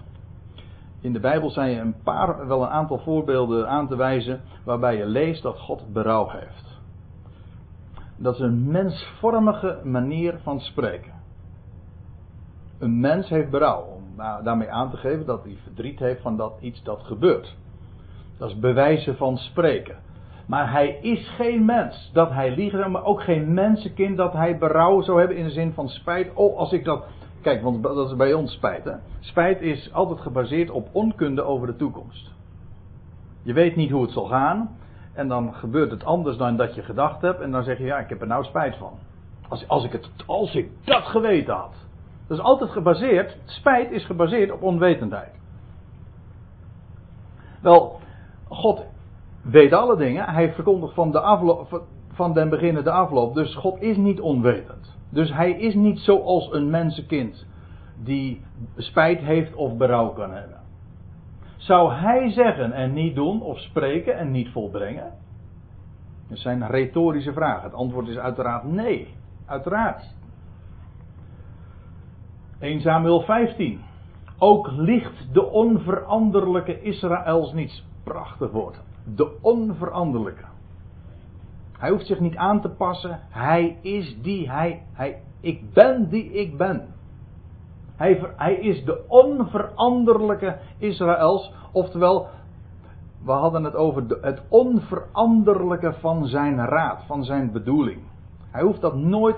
In 1.00 1.12
de 1.12 1.20
Bijbel 1.20 1.50
zijn 1.50 1.76
er 1.76 1.82
een 1.82 2.02
paar, 2.02 2.46
wel 2.46 2.62
een 2.62 2.68
aantal 2.68 2.98
voorbeelden 2.98 3.68
aan 3.68 3.88
te 3.88 3.96
wijzen 3.96 4.40
waarbij 4.64 4.96
je 4.96 5.06
leest 5.06 5.42
dat 5.42 5.58
God 5.58 5.92
berouw 5.92 6.28
heeft. 6.28 6.71
Dat 8.22 8.34
is 8.34 8.40
een 8.40 8.70
mensvormige 8.70 9.80
manier 9.84 10.38
van 10.42 10.60
spreken. 10.60 11.12
Een 12.78 13.00
mens 13.00 13.28
heeft 13.28 13.50
berouw 13.50 14.00
daarmee 14.16 14.70
aan 14.70 14.90
te 14.90 14.96
geven 14.96 15.26
dat 15.26 15.44
hij 15.44 15.56
verdriet 15.62 15.98
heeft 15.98 16.22
van 16.22 16.36
dat 16.36 16.52
iets 16.60 16.82
dat 16.82 17.00
gebeurt. 17.02 17.56
Dat 18.38 18.48
is 18.48 18.58
bewijzen 18.58 19.16
van 19.16 19.36
spreken. 19.36 19.96
Maar 20.46 20.70
hij 20.70 20.98
is 21.00 21.28
geen 21.28 21.64
mens 21.64 22.10
dat 22.12 22.30
hij 22.30 22.54
liegen, 22.54 22.90
maar 22.90 23.04
ook 23.04 23.22
geen 23.22 23.54
mensenkind 23.54 24.16
dat 24.16 24.32
hij 24.32 24.58
berouw 24.58 25.02
zou 25.02 25.18
hebben 25.18 25.36
in 25.36 25.44
de 25.44 25.50
zin 25.50 25.72
van 25.72 25.88
spijt. 25.88 26.30
Oh, 26.34 26.56
als 26.56 26.72
ik 26.72 26.84
dat. 26.84 27.04
Kijk, 27.40 27.62
want 27.62 27.82
dat 27.82 28.08
is 28.10 28.16
bij 28.16 28.34
ons 28.34 28.52
spijt. 28.52 28.84
Hè? 28.84 28.94
Spijt 29.20 29.60
is 29.60 29.92
altijd 29.92 30.20
gebaseerd 30.20 30.70
op 30.70 30.88
onkunde 30.92 31.42
over 31.42 31.66
de 31.66 31.76
toekomst. 31.76 32.30
Je 33.42 33.52
weet 33.52 33.76
niet 33.76 33.90
hoe 33.90 34.02
het 34.02 34.12
zal 34.12 34.26
gaan. 34.26 34.70
En 35.12 35.28
dan 35.28 35.54
gebeurt 35.54 35.90
het 35.90 36.04
anders 36.04 36.36
dan 36.36 36.56
dat 36.56 36.74
je 36.74 36.82
gedacht 36.82 37.20
hebt. 37.20 37.40
En 37.40 37.50
dan 37.50 37.64
zeg 37.64 37.78
je, 37.78 37.84
ja, 37.84 37.98
ik 37.98 38.08
heb 38.08 38.20
er 38.20 38.26
nou 38.26 38.44
spijt 38.44 38.76
van. 38.76 38.98
Als, 39.48 39.68
als, 39.68 39.84
ik, 39.84 39.92
het, 39.92 40.10
als 40.26 40.54
ik 40.54 40.70
dat 40.84 41.02
geweten 41.02 41.54
had. 41.54 41.74
Dat 42.26 42.38
is 42.38 42.44
altijd 42.44 42.70
gebaseerd, 42.70 43.38
spijt 43.44 43.90
is 43.90 44.04
gebaseerd 44.04 44.52
op 44.52 44.62
onwetendheid. 44.62 45.40
Wel, 47.60 48.00
God 48.48 48.84
weet 49.42 49.72
alle 49.72 49.96
dingen. 49.96 50.24
Hij 50.28 50.52
verkondigt 50.52 50.94
van, 50.94 51.10
de 51.10 51.82
van 52.12 52.32
den 52.32 52.48
beginnen 52.48 52.84
de 52.84 52.90
afloop. 52.90 53.34
Dus 53.34 53.54
God 53.54 53.80
is 53.80 53.96
niet 53.96 54.20
onwetend. 54.20 54.96
Dus 55.08 55.32
hij 55.32 55.52
is 55.52 55.74
niet 55.74 55.98
zoals 55.98 56.52
een 56.52 56.70
mensenkind 56.70 57.46
die 58.02 58.44
spijt 58.76 59.20
heeft 59.20 59.54
of 59.54 59.76
berouw 59.76 60.08
kan 60.08 60.30
hebben. 60.30 60.61
Zou 61.62 61.92
hij 61.92 62.30
zeggen 62.30 62.72
en 62.72 62.92
niet 62.92 63.14
doen, 63.14 63.42
of 63.42 63.58
spreken 63.58 64.18
en 64.18 64.30
niet 64.30 64.48
volbrengen? 64.48 65.12
Dat 66.28 66.38
zijn 66.38 66.66
retorische 66.66 67.32
vragen. 67.32 67.62
Het 67.62 67.74
antwoord 67.74 68.08
is 68.08 68.16
uiteraard 68.16 68.64
nee. 68.64 69.14
Uiteraard. 69.46 70.14
1 72.58 72.80
Samuel 72.80 73.20
15. 73.20 73.80
Ook 74.38 74.70
ligt 74.70 75.34
de 75.34 75.44
onveranderlijke 75.44 76.80
Israëls 76.82 77.52
niets. 77.52 77.86
Prachtig 78.04 78.50
woord. 78.50 78.80
De 79.14 79.38
onveranderlijke. 79.40 80.44
Hij 81.78 81.90
hoeft 81.90 82.06
zich 82.06 82.20
niet 82.20 82.36
aan 82.36 82.60
te 82.60 82.68
passen. 82.68 83.20
Hij 83.28 83.78
is 83.82 84.20
die 84.22 84.50
hij. 84.50 84.82
hij 84.92 85.22
ik 85.40 85.72
ben 85.72 86.08
die 86.08 86.32
ik 86.32 86.56
ben. 86.56 86.88
Hij, 88.02 88.20
hij 88.36 88.54
is 88.54 88.84
de 88.84 89.04
onveranderlijke 89.08 90.58
Israëls. 90.78 91.52
Oftewel, 91.72 92.28
we 93.24 93.32
hadden 93.32 93.64
het 93.64 93.74
over 93.74 94.18
het 94.20 94.42
onveranderlijke 94.48 95.92
van 95.92 96.26
zijn 96.26 96.64
raad, 96.64 97.04
van 97.06 97.24
zijn 97.24 97.52
bedoeling. 97.52 98.00
Hij 98.50 98.62
hoeft 98.62 98.80
dat 98.80 98.94
nooit 98.94 99.36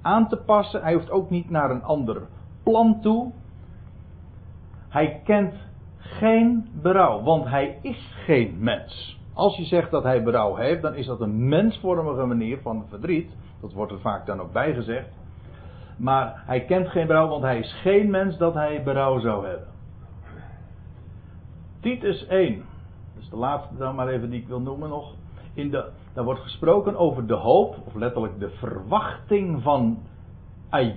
aan 0.00 0.28
te 0.28 0.36
passen. 0.36 0.82
Hij 0.82 0.94
hoeft 0.94 1.10
ook 1.10 1.30
niet 1.30 1.50
naar 1.50 1.70
een 1.70 1.82
ander 1.82 2.22
plan 2.62 3.00
toe. 3.00 3.32
Hij 4.88 5.20
kent 5.24 5.54
geen 5.98 6.68
berouw, 6.82 7.22
want 7.22 7.44
hij 7.44 7.78
is 7.82 8.12
geen 8.24 8.56
mens. 8.58 9.20
Als 9.32 9.56
je 9.56 9.64
zegt 9.64 9.90
dat 9.90 10.02
hij 10.02 10.22
berouw 10.22 10.54
heeft, 10.54 10.82
dan 10.82 10.94
is 10.94 11.06
dat 11.06 11.20
een 11.20 11.48
mensvormige 11.48 12.26
manier 12.26 12.58
van 12.58 12.84
verdriet. 12.88 13.30
Dat 13.60 13.72
wordt 13.72 13.92
er 13.92 14.00
vaak 14.00 14.26
dan 14.26 14.40
ook 14.40 14.52
bij 14.52 14.74
gezegd. 14.74 15.08
Maar 15.96 16.42
hij 16.46 16.64
kent 16.64 16.88
geen 16.88 17.06
berouw, 17.06 17.28
want 17.28 17.42
hij 17.42 17.58
is 17.58 17.80
geen 17.82 18.10
mens 18.10 18.38
dat 18.38 18.54
hij 18.54 18.82
berouw 18.82 19.18
zou 19.18 19.46
hebben. 19.46 19.68
Titus 21.80 22.26
1. 22.26 22.54
Dat 23.14 23.22
is 23.22 23.28
de 23.28 23.36
laatste 23.36 23.76
dan 23.76 23.94
maar 23.94 24.08
even 24.08 24.30
die 24.30 24.40
ik 24.40 24.48
wil 24.48 24.60
noemen 24.60 24.88
nog. 24.88 25.14
In 25.54 25.70
de, 25.70 25.90
daar 26.12 26.24
wordt 26.24 26.40
gesproken 26.40 26.96
over 26.96 27.26
de 27.26 27.34
hoop, 27.34 27.76
of 27.84 27.94
letterlijk 27.94 28.38
de 28.38 28.50
verwachting 28.50 29.62
van 29.62 29.98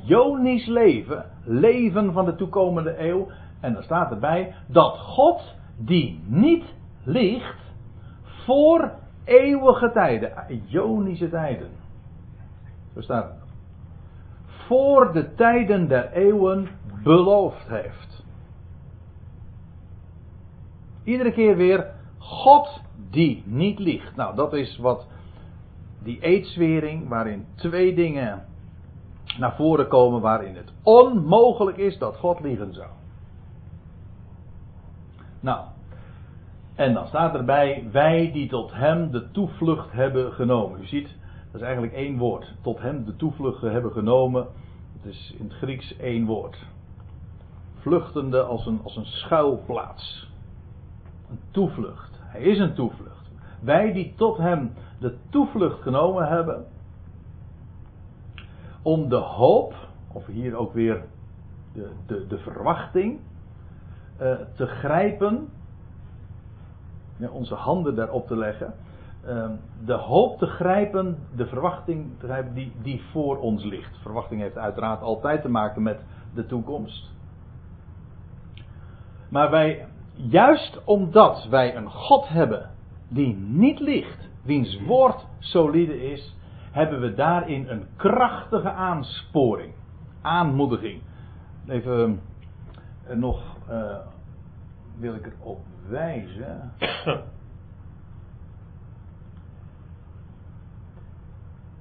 Ionisch 0.08 0.68
leven, 0.68 1.26
leven 1.44 2.14
van 2.14 2.26
de 2.26 2.36
toekomende 2.36 3.00
eeuw. 3.00 3.28
En 3.60 3.74
dan 3.74 3.84
staat 3.84 4.12
erbij 4.12 4.54
dat 4.68 4.98
God 4.98 5.56
die 5.78 6.24
niet 6.26 6.64
ligt 7.04 7.74
voor 8.46 8.92
eeuwige 9.24 9.92
tijden, 9.92 10.32
Ionische 10.68 11.30
tijden. 11.30 11.70
Zo 12.94 13.02
staat 13.02 13.24
het. 13.24 13.45
Voor 14.68 15.14
de 15.14 15.34
tijden 15.36 15.88
der 15.88 16.12
eeuwen 16.12 16.68
beloofd 17.04 17.68
heeft. 17.68 18.24
Iedere 21.04 21.32
keer 21.32 21.56
weer 21.56 21.94
God 22.18 22.82
die 23.10 23.44
niet 23.46 23.80
liegt. 23.80 24.16
Nou, 24.16 24.36
dat 24.36 24.54
is 24.54 24.78
wat 24.78 25.08
die 26.04 26.20
eedswering, 26.20 27.08
waarin 27.08 27.46
twee 27.56 27.96
dingen 27.96 28.46
naar 29.38 29.56
voren 29.56 29.88
komen 29.88 30.22
waarin 30.22 30.56
het 30.56 30.74
onmogelijk 30.84 31.78
is 31.78 31.98
dat 31.98 32.18
God 32.18 32.40
liegen 32.40 32.74
zou. 32.74 32.90
Nou, 35.40 35.66
en 36.76 36.94
dan 36.94 37.08
staat 37.08 37.36
erbij, 37.36 37.88
wij 37.92 38.32
die 38.32 38.50
tot 38.50 38.74
hem 38.74 39.12
de 39.12 39.32
toevlucht 39.32 39.92
hebben 39.92 40.32
genomen. 40.34 40.82
U 40.82 40.86
ziet, 40.86 41.16
dat 41.56 41.64
is 41.64 41.70
eigenlijk 41.70 42.00
één 42.00 42.18
woord. 42.18 42.54
Tot 42.62 42.80
hem 42.80 43.06
de 43.06 43.16
toevlucht 43.16 43.62
hebben 43.62 43.92
genomen. 43.92 44.48
Het 45.02 45.14
is 45.14 45.36
in 45.38 45.46
het 45.46 45.54
Grieks 45.54 45.98
één 45.98 46.26
woord. 46.26 46.66
Vluchtende 47.76 48.42
als 48.42 48.66
een, 48.66 48.80
als 48.84 48.96
een 48.96 49.06
schuilplaats. 49.06 50.32
Een 51.30 51.40
toevlucht. 51.52 52.20
Hij 52.22 52.42
is 52.42 52.60
een 52.60 52.74
toevlucht. 52.74 53.32
Wij 53.62 53.94
die 53.94 54.14
tot 54.16 54.38
hem 54.38 54.74
de 55.00 55.18
toevlucht 55.30 55.82
genomen 55.82 56.28
hebben. 56.28 56.66
Om 58.82 59.10
de 59.10 59.16
hoop, 59.16 59.74
of 60.14 60.26
hier 60.26 60.56
ook 60.56 60.74
weer 60.74 61.04
de, 61.74 61.92
de, 62.06 62.28
de 62.28 62.38
verwachting, 62.38 63.20
uh, 64.22 64.36
te 64.56 64.66
grijpen 64.66 65.50
onze 67.32 67.56
handen 67.56 67.96
daarop 67.96 68.28
te 68.28 68.38
leggen. 68.38 68.74
Ehm, 69.26 69.52
de 69.86 69.94
hoop 69.94 70.38
te 70.38 70.46
grijpen, 70.46 71.18
de 71.36 71.46
verwachting 71.46 72.12
grijpen 72.20 72.54
die, 72.54 72.72
die 72.82 73.02
voor 73.12 73.38
ons 73.38 73.64
ligt. 73.64 73.98
Verwachting 74.02 74.42
heeft 74.42 74.58
uiteraard 74.58 75.02
altijd 75.02 75.42
te 75.42 75.50
maken 75.50 75.82
met 75.82 76.00
de 76.34 76.46
toekomst. 76.46 77.12
Maar 79.30 79.50
wij, 79.50 79.88
juist 80.14 80.82
omdat 80.84 81.48
wij 81.50 81.76
een 81.76 81.90
God 81.90 82.28
hebben 82.28 82.70
die 83.08 83.36
niet 83.36 83.80
ligt, 83.80 84.30
wiens 84.44 84.80
woord 84.86 85.26
solide 85.40 86.12
is, 86.12 86.36
hebben 86.72 87.02
we 87.02 87.14
daarin 87.14 87.70
een 87.70 87.86
krachtige 87.96 88.72
aansporing, 88.72 89.74
aanmoediging. 90.22 91.02
Even 91.68 92.22
uh, 93.10 93.16
nog 93.16 93.42
uh, 93.70 93.98
wil 94.98 95.14
ik 95.14 95.34
erop 95.40 95.60
wijzen. 95.88 96.72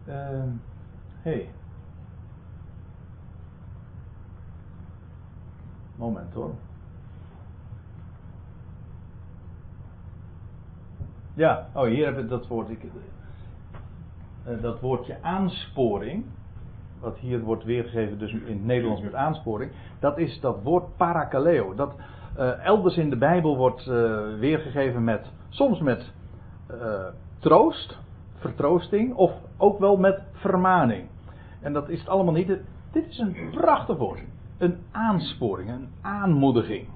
uh, 0.08 0.42
hey. 1.23 1.49
Moment 5.96 6.34
hoor. 6.34 6.54
Ja, 11.34 11.66
oh 11.73 11.84
hier 11.84 12.04
hebben 12.04 12.23
we 12.23 12.28
dat 12.28 12.46
woord. 12.46 12.70
Ik, 12.70 12.82
uh, 14.49 14.62
dat 14.62 14.80
woordje 14.80 15.23
aansporing. 15.23 16.25
Wat 17.00 17.18
hier 17.18 17.40
wordt 17.40 17.64
weergegeven, 17.64 18.18
dus 18.18 18.32
in 18.32 18.46
het 18.46 18.64
Nederlands 18.64 19.02
met 19.02 19.14
aansporing. 19.14 19.70
Dat 19.99 20.18
is 20.18 20.40
dat 20.40 20.62
woord 20.62 20.96
parakaleo. 20.96 21.75
Dat, 21.75 21.94
uh, 22.38 22.64
elders 22.64 22.96
in 22.96 23.11
de 23.11 23.16
Bijbel 23.16 23.56
wordt 23.56 23.84
weergegeven 24.38 25.04
met, 25.04 25.32
soms 25.49 25.80
met 25.80 26.12
troost, 27.38 27.99
vertroosting, 28.44 29.14
of 29.14 29.32
ook 29.56 29.78
wel 29.78 29.96
met 29.96 30.20
vermaning. 30.32 31.08
En 31.60 31.72
dat 31.72 31.88
is 31.88 31.98
het 31.98 32.08
allemaal 32.08 32.34
niet. 32.34 32.46
Dit 32.92 33.08
is 33.08 33.18
een 33.18 33.36
prachtig 33.50 33.96
woord. 33.96 34.20
Een 34.58 34.78
aansporing, 34.90 35.70
een 35.70 35.88
aanmoediging. 36.00 36.86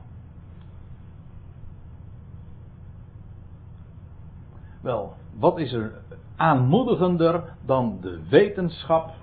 Wel, 4.80 5.12
wat 5.38 5.58
is 5.58 5.72
er 5.72 5.92
aanmoedigender 6.36 7.42
dan 7.64 7.98
de 8.00 8.20
wetenschap 8.28 9.14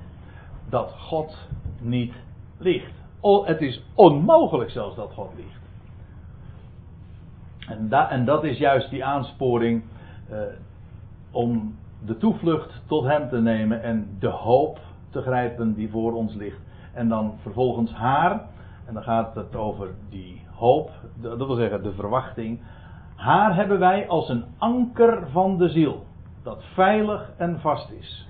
dat 0.69 0.91
God 0.91 1.47
niet 1.79 2.13
liegt? 2.57 3.03
het 3.45 3.61
is 3.61 3.83
onmogelijk 3.93 4.69
zelfs 4.69 4.95
dat 4.95 5.13
God 5.13 5.29
liegt. 5.35 5.59
En, 7.67 7.91
en 8.09 8.25
dat 8.25 8.43
is 8.43 8.57
juist 8.57 8.89
die 8.89 9.05
aansporing 9.05 9.83
uh, 10.31 10.37
om 11.31 11.75
de 12.05 12.17
toevlucht 12.17 12.81
tot 12.85 13.03
Hem 13.03 13.29
te 13.29 13.41
nemen 13.41 13.83
en 13.83 14.17
de 14.19 14.29
hoop 14.29 14.79
te 15.09 15.21
grijpen 15.21 15.73
die 15.73 15.89
voor 15.89 16.13
ons 16.13 16.33
ligt. 16.33 16.59
En 16.93 17.09
dan 17.09 17.33
vervolgens 17.41 17.93
haar, 17.93 18.41
en 18.85 18.93
dan 18.93 19.03
gaat 19.03 19.35
het 19.35 19.55
over 19.55 19.89
die 20.09 20.41
hoop, 20.51 20.91
dat 21.21 21.37
wil 21.37 21.55
zeggen 21.55 21.83
de 21.83 21.93
verwachting. 21.93 22.59
Haar 23.15 23.55
hebben 23.55 23.79
wij 23.79 24.07
als 24.07 24.29
een 24.29 24.45
anker 24.57 25.27
van 25.31 25.57
de 25.57 25.69
ziel, 25.69 26.05
dat 26.43 26.63
veilig 26.63 27.31
en 27.37 27.59
vast 27.59 27.91
is. 27.91 28.27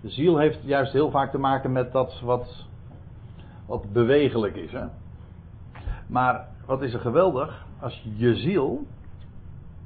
De 0.00 0.10
ziel 0.10 0.38
heeft 0.38 0.62
juist 0.62 0.92
heel 0.92 1.10
vaak 1.10 1.30
te 1.30 1.38
maken 1.38 1.72
met 1.72 1.92
dat 1.92 2.20
wat, 2.20 2.66
wat 3.66 3.92
bewegelijk 3.92 4.56
is. 4.56 4.72
Hè? 4.72 4.84
Maar 6.06 6.48
wat 6.66 6.82
is 6.82 6.94
er 6.94 7.00
geweldig? 7.00 7.66
Als 7.80 8.04
je 8.16 8.34
ziel, 8.34 8.86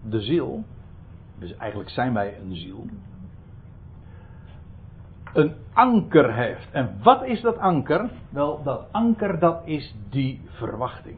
de 0.08 0.20
ziel, 0.20 0.64
dus 1.38 1.56
eigenlijk 1.56 1.90
zijn 1.90 2.14
wij 2.14 2.38
een 2.40 2.56
ziel, 2.56 2.86
een 5.32 5.54
anker 5.72 6.34
heeft. 6.34 6.70
En 6.70 6.98
wat 7.02 7.24
is 7.24 7.40
dat 7.40 7.58
anker? 7.58 8.10
Wel, 8.30 8.62
dat 8.62 8.86
anker 8.90 9.38
dat 9.38 9.60
is 9.64 9.94
die 10.10 10.40
verwachting. 10.46 11.16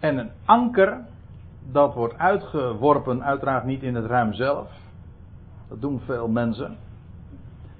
En 0.00 0.18
een 0.18 0.30
anker, 0.44 1.00
dat 1.70 1.94
wordt 1.94 2.18
uitgeworpen, 2.18 3.24
uiteraard 3.24 3.64
niet 3.64 3.82
in 3.82 3.94
het 3.94 4.06
ruim 4.06 4.32
zelf. 4.32 4.68
Dat 5.68 5.80
doen 5.80 6.00
veel 6.00 6.28
mensen. 6.28 6.76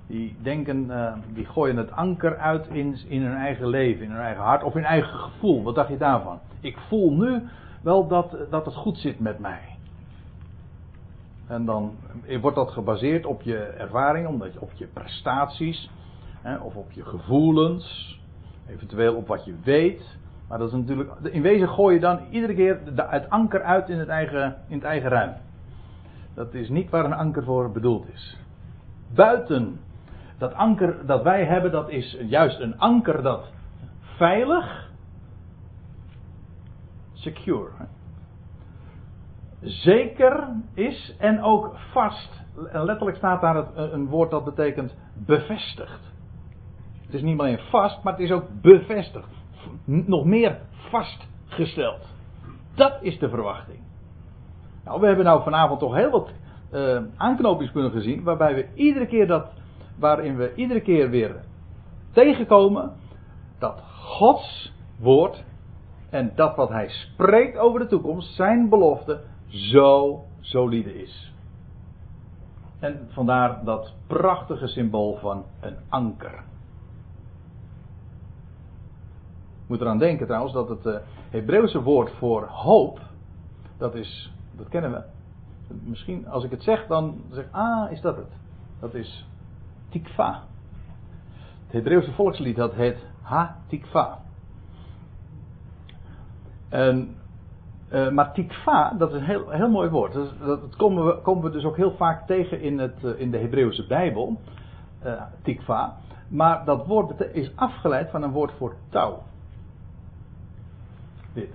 Die 0.07 0.37
denken, 0.43 0.87
uh, 0.91 1.13
die 1.35 1.47
gooien 1.47 1.77
het 1.77 1.93
anker 1.93 2.37
uit 2.37 2.67
in, 2.67 2.97
in 3.09 3.23
hun 3.23 3.37
eigen 3.37 3.67
leven, 3.67 4.05
in 4.05 4.11
hun 4.11 4.21
eigen 4.21 4.43
hart 4.43 4.63
of 4.63 4.77
in 4.77 4.85
eigen 4.85 5.19
gevoel. 5.19 5.63
Wat 5.63 5.75
dacht 5.75 5.89
je 5.89 5.97
daarvan? 5.97 6.39
Ik 6.61 6.79
voel 6.89 7.13
nu 7.13 7.43
wel 7.83 8.07
dat, 8.07 8.37
dat 8.51 8.65
het 8.65 8.75
goed 8.75 8.99
zit 8.99 9.21
met 9.21 9.39
mij. 9.39 9.72
En 11.53 11.65
dan 11.65 11.97
wordt 12.41 12.57
dat 12.57 12.71
gebaseerd 12.71 13.27
op 13.27 13.43
je 13.43 13.59
ervaring, 13.59 14.27
omdat 14.27 14.53
je, 14.53 14.61
op 14.61 14.73
je 14.73 14.87
prestaties, 14.87 15.91
hè, 16.41 16.57
of 16.57 16.75
op 16.75 16.93
je 16.93 17.05
gevoelens, 17.05 18.19
eventueel 18.69 19.15
op 19.15 19.27
wat 19.27 19.45
je 19.45 19.55
weet. 19.65 20.19
Maar 20.49 20.59
dat 20.59 20.69
is 20.69 20.75
natuurlijk, 20.75 21.11
in 21.23 21.43
wezen 21.43 21.69
gooi 21.69 21.95
je 21.95 22.01
dan 22.01 22.21
iedere 22.31 22.55
keer 22.55 22.81
het 22.97 23.31
anker 23.31 23.63
uit 23.63 23.89
in 23.89 23.99
het 23.99 24.09
eigen, 24.09 24.57
in 24.69 24.75
het 24.75 24.85
eigen 24.85 25.11
ruim. 25.11 25.33
Dat 26.35 26.55
is 26.55 26.69
niet 26.69 26.91
waar 26.91 27.05
een 27.05 27.13
anker 27.13 27.45
voor 27.45 27.73
bedoeld 27.73 28.09
is. 28.13 28.39
Buiten 29.15 29.81
dat 30.39 30.55
anker 30.55 31.07
dat 31.07 31.23
wij 31.23 31.45
hebben, 31.45 31.71
dat 31.73 31.91
is 31.91 32.17
juist 32.21 32.61
een 32.61 32.79
anker 32.79 33.23
dat 33.23 33.51
veilig, 34.01 34.91
secure, 37.13 37.71
zeker 39.63 40.49
is 40.75 41.17
en 41.19 41.43
ook 41.43 41.75
vast. 41.93 42.41
Letterlijk 42.73 43.17
staat 43.17 43.41
daar 43.41 43.57
het, 43.57 43.67
een 43.75 44.07
woord 44.07 44.31
dat 44.31 44.45
betekent 44.45 44.95
bevestigd. 45.15 46.01
Het 47.05 47.15
is 47.15 47.23
niet 47.23 47.39
alleen 47.41 47.59
vast, 47.59 48.03
maar 48.03 48.13
het 48.13 48.23
is 48.23 48.31
ook 48.31 48.45
bevestigd. 48.63 49.29
Nog 49.85 50.25
meer 50.25 50.59
vastgesteld. 50.91 52.15
Dat 52.75 52.99
is 53.01 53.19
de 53.19 53.29
verwachting. 53.29 53.81
Nou, 54.85 55.01
we 55.01 55.07
hebben 55.07 55.25
nou 55.25 55.43
vanavond 55.43 55.81
toch 55.81 55.95
heel 55.95 56.11
wat 56.11 56.31
uh, 56.73 57.01
aanknopingspunten 57.17 57.93
gezien, 57.93 58.23
waarbij 58.23 58.55
we 58.55 58.67
iedere 58.75 59.07
keer 59.07 59.27
dat 59.27 59.53
waarin 59.99 60.37
we 60.37 60.55
iedere 60.55 60.81
keer 60.81 61.11
weer 61.11 61.37
tegenkomen 62.13 62.93
dat 63.59 63.81
Gods 63.97 64.73
woord 64.99 65.45
en 66.11 66.33
dat 66.35 66.57
wat 66.57 66.69
hij 66.69 66.89
spreekt 66.89 67.59
over 67.59 67.81
de 67.81 67.87
toekomst, 67.87 68.35
zijn 68.35 68.69
belofte, 68.69 69.21
zo 69.53 70.25
solide 70.41 71.03
is. 71.03 71.33
En 72.79 73.09
vandaar 73.11 73.65
dat 73.65 73.93
prachtige 74.07 74.67
symbool 74.67 75.17
van 75.17 75.45
een 75.61 75.77
anker. 75.89 76.43
Moet 79.67 79.81
eraan 79.81 79.99
denken 79.99 80.27
trouwens 80.27 80.53
dat 80.53 80.69
het 80.69 80.87
uh, 80.87 80.97
Hebreeuwse 81.31 81.83
woord 81.83 82.11
voor 82.11 82.47
hoop, 82.47 83.01
dat 83.77 83.95
is, 83.95 84.33
dat 84.57 84.69
kennen 84.69 84.93
we. 84.93 85.03
Misschien 85.85 86.29
als 86.29 86.45
ik 86.45 86.51
het 86.51 86.63
zeg, 86.63 86.87
dan 86.87 87.23
zeg 87.31 87.45
ik, 87.45 87.53
ah, 87.53 87.91
is 87.91 88.01
dat 88.01 88.17
het? 88.17 88.33
Dat 88.81 88.95
is 88.95 89.27
tikva. 89.89 90.43
Het 91.65 91.73
Hebreeuwse 91.73 92.13
volkslied 92.13 92.57
dat 92.57 92.75
heet 92.75 93.07
Ha 93.23 93.57
Tikva. 93.67 94.19
En, 96.69 97.17
uh, 97.93 98.11
maar 98.11 98.33
tikva, 98.33 98.95
dat 98.99 99.11
is 99.11 99.21
een 99.21 99.27
heel, 99.27 99.51
heel 99.51 99.69
mooi 99.69 99.91
woord. 99.91 100.13
Dat, 100.13 100.33
dat 100.39 100.77
komen, 100.77 101.07
we, 101.07 101.21
komen 101.21 101.45
we 101.45 101.51
dus 101.51 101.65
ook 101.65 101.77
heel 101.77 101.93
vaak 101.93 102.27
tegen 102.27 102.61
in, 102.61 102.79
het, 102.79 103.05
uh, 103.05 103.21
in 103.21 103.31
de 103.31 103.39
Hebreeuwse 103.39 103.87
Bijbel. 103.87 104.41
Uh, 105.05 105.23
tikva. 105.43 105.97
Maar 106.29 106.65
dat 106.65 106.87
woord 106.87 107.35
is 107.35 107.53
afgeleid 107.55 108.11
van 108.11 108.23
een 108.23 108.31
woord 108.31 108.53
voor 108.53 108.75
touw. 108.89 109.23
Dit. 111.33 111.55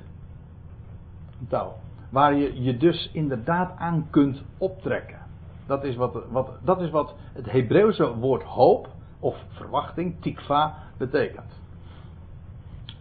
Touw. 1.48 1.74
Waar 2.10 2.34
je 2.34 2.62
je 2.62 2.78
dus 2.78 3.10
inderdaad 3.14 3.72
aan 3.78 4.08
kunt 4.10 4.44
optrekken. 4.58 5.20
Dat 5.66 5.84
is 5.84 5.96
wat, 5.96 6.24
wat, 6.30 6.50
dat 6.64 6.82
is 6.82 6.90
wat 6.90 7.16
het 7.34 7.52
Hebreeuwse 7.52 8.16
woord 8.16 8.44
hoop, 8.44 8.88
of 9.20 9.36
verwachting, 9.50 10.22
tikva, 10.22 10.74
betekent. 10.98 11.60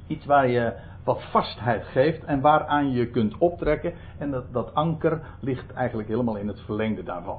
Iets 0.07 0.25
waar 0.25 0.49
je 0.49 0.77
wat 1.06 1.22
vastheid 1.22 1.84
geeft 1.84 2.24
en 2.24 2.40
waaraan 2.40 2.90
je 2.90 3.10
kunt 3.10 3.38
optrekken. 3.38 3.94
En 4.18 4.30
dat, 4.30 4.52
dat 4.52 4.74
anker 4.74 5.20
ligt 5.40 5.72
eigenlijk 5.72 6.08
helemaal 6.08 6.36
in 6.36 6.48
het 6.48 6.60
verlengde 6.60 7.02
daarvan. 7.02 7.38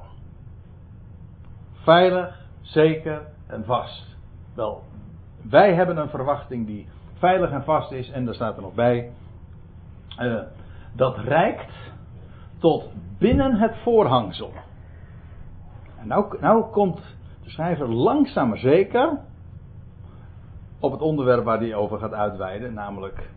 Veilig, 1.72 2.46
zeker 2.60 3.22
en 3.46 3.64
vast. 3.64 4.16
Wel, 4.54 4.82
wij 5.42 5.74
hebben 5.74 5.96
een 5.96 6.08
verwachting 6.08 6.66
die 6.66 6.88
veilig 7.14 7.50
en 7.50 7.64
vast 7.64 7.92
is. 7.92 8.10
En 8.10 8.24
daar 8.24 8.34
staat 8.34 8.56
er 8.56 8.62
nog 8.62 8.74
bij. 8.74 9.12
Uh, 10.20 10.40
dat 10.92 11.18
reikt 11.18 11.72
tot 12.58 12.88
binnen 13.18 13.54
het 13.54 13.76
voorhangsel. 13.82 14.52
En 16.00 16.06
nou, 16.06 16.36
nou 16.40 16.70
komt 16.70 17.00
de 17.42 17.50
schrijver 17.50 17.88
langzaam 17.88 18.48
maar 18.48 18.58
zeker 18.58 19.18
op 20.80 20.92
het 20.92 21.00
onderwerp 21.00 21.44
waar 21.44 21.58
hij 21.58 21.74
over 21.74 21.98
gaat 21.98 22.12
uitweiden, 22.12 22.74
namelijk 22.74 23.30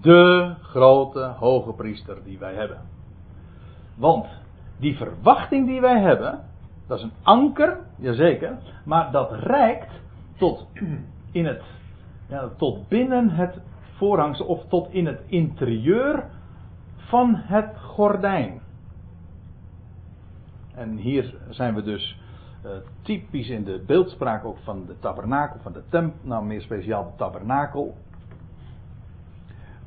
de 0.00 0.54
grote 0.62 1.20
hoge 1.20 1.72
priester 1.72 2.16
die 2.24 2.38
wij 2.38 2.54
hebben. 2.54 2.80
Want 3.96 4.26
die 4.78 4.96
verwachting 4.96 5.66
die 5.66 5.80
wij 5.80 6.00
hebben, 6.00 6.40
dat 6.86 6.98
is 6.98 7.04
een 7.04 7.12
anker, 7.22 7.78
jazeker, 7.96 8.58
maar 8.84 9.10
dat 9.10 9.32
reikt 9.32 10.00
tot 10.36 10.66
in 11.32 11.46
het, 11.46 11.62
ja, 12.28 12.48
tot 12.56 12.88
binnen 12.88 13.30
het 13.30 13.60
voorhangsel 13.96 14.46
of 14.46 14.64
tot 14.68 14.88
in 14.90 15.06
het 15.06 15.20
interieur 15.26 16.24
van 16.96 17.34
het 17.34 17.78
gordijn. 17.78 18.60
En 20.74 20.96
hier 20.96 21.34
zijn 21.48 21.74
we 21.74 21.82
dus 21.82 22.18
uh, 22.64 22.70
typisch 23.02 23.48
in 23.48 23.64
de 23.64 23.82
beeldspraak 23.86 24.44
ook 24.44 24.58
van 24.62 24.86
de 24.86 24.98
tabernakel, 24.98 25.60
van 25.62 25.72
de 25.72 25.82
tempel, 25.88 26.28
nou 26.28 26.44
meer 26.44 26.60
speciaal 26.60 27.04
de 27.04 27.16
tabernakel. 27.16 27.96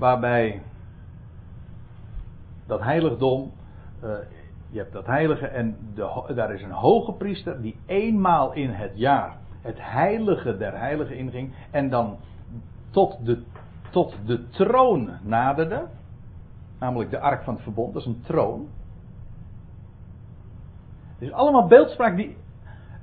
Waarbij 0.04 0.62
dat 2.68 2.82
heiligdom, 2.82 3.52
uh, 4.04 4.12
je 4.70 4.78
hebt 4.78 4.94
dat 4.94 5.06
heilige 5.06 5.48
en 5.48 5.78
de, 5.94 6.34
daar 6.36 6.54
is 6.54 6.62
een 6.62 6.72
hoge 6.72 7.13
priester 7.13 7.62
die 7.62 7.80
eenmaal 7.86 8.54
in 8.54 8.70
het 8.70 8.92
jaar 8.96 9.38
het 9.62 9.78
heilige 9.80 10.58
der 10.58 10.78
heiligen 10.78 11.18
inging 11.18 11.54
en 11.72 11.89
dan 11.89 12.18
tot 12.89 13.26
de, 13.26 13.44
tot 13.92 14.16
de 14.26 14.50
troon 14.50 15.10
naderde. 15.22 15.88
Namelijk 16.80 17.10
de 17.10 17.20
ark 17.20 17.44
van 17.44 17.54
het 17.54 17.63
verbond, 17.63 17.94
dat 17.94 18.02
is 18.02 18.08
een 18.08 18.22
troon. 18.24 18.68
Het 21.13 21.22
is 21.22 21.32
allemaal 21.32 21.68
beeldspraak 21.68 22.16
die 22.16 22.38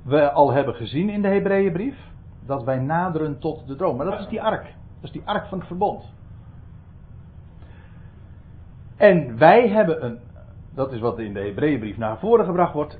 we 0.03 0.31
al 0.31 0.51
hebben 0.51 0.75
gezien 0.75 1.09
in 1.09 1.21
de 1.21 1.27
Hebreeënbrief. 1.27 1.97
Dat 2.45 2.63
wij 2.63 2.79
naderen 2.79 3.39
tot 3.39 3.67
de 3.67 3.75
troon. 3.75 3.95
Maar 3.95 4.05
dat 4.05 4.19
is 4.19 4.27
die 4.27 4.41
ark. 4.41 4.63
Dat 4.63 5.03
is 5.03 5.11
die 5.11 5.23
ark 5.25 5.45
van 5.45 5.57
het 5.57 5.67
verbond. 5.67 6.19
En 9.01 9.37
wij 9.37 9.69
hebben 9.69 10.05
een, 10.05 10.19
dat 10.75 10.91
is 10.91 10.99
wat 10.99 11.19
in 11.19 11.33
de 11.33 11.39
Hebreeënbrief 11.39 11.97
naar 11.97 12.19
voren 12.19 12.45
gebracht 12.45 12.73
wordt. 12.73 12.99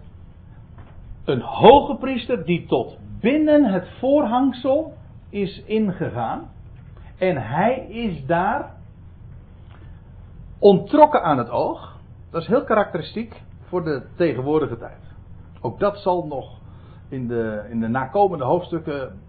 Een 1.25 1.41
hoge 1.41 1.95
priester 1.95 2.45
die 2.45 2.65
tot 2.65 2.97
binnen 3.19 3.63
het 3.63 3.87
voorhangsel 3.99 4.93
is 5.29 5.63
ingegaan. 5.63 6.49
En 7.17 7.37
hij 7.37 7.87
is 7.87 8.25
daar 8.25 8.75
ontrokken 10.59 11.23
aan 11.23 11.37
het 11.37 11.49
oog. 11.49 11.97
Dat 12.31 12.41
is 12.41 12.47
heel 12.47 12.63
karakteristiek 12.63 13.41
voor 13.67 13.83
de 13.83 14.03
tegenwoordige 14.15 14.77
tijd. 14.77 15.15
Ook 15.61 15.79
dat 15.79 15.97
zal 15.97 16.27
nog 16.27 16.59
in 17.09 17.27
de, 17.27 17.67
in 17.69 17.79
de 17.79 17.87
nakomende 17.87 18.43
hoofdstukken 18.43 19.19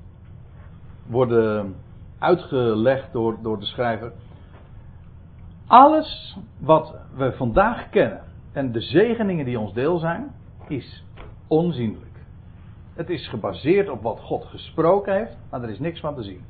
worden 1.07 1.75
uitgelegd 2.19 3.13
door, 3.13 3.37
door 3.43 3.59
de 3.59 3.67
schrijver. 3.67 4.13
Alles 5.73 6.39
wat 6.59 6.95
we 7.15 7.33
vandaag 7.33 7.89
kennen 7.91 8.23
en 8.53 8.73
de 8.73 8.81
zegeningen 8.81 9.45
die 9.45 9.59
ons 9.59 9.73
deel 9.73 9.99
zijn, 9.99 10.31
is 10.69 11.05
onzienlijk. 11.47 12.17
Het 12.95 13.11
is 13.11 13.29
gebaseerd 13.29 13.89
op 13.89 14.03
wat 14.03 14.21
God 14.21 14.45
gesproken 14.45 15.15
heeft, 15.15 15.37
maar 15.51 15.63
er 15.63 15.69
is 15.69 15.79
niks 15.79 16.01
van 16.01 16.15
te 16.15 16.23
zien. 16.23 16.45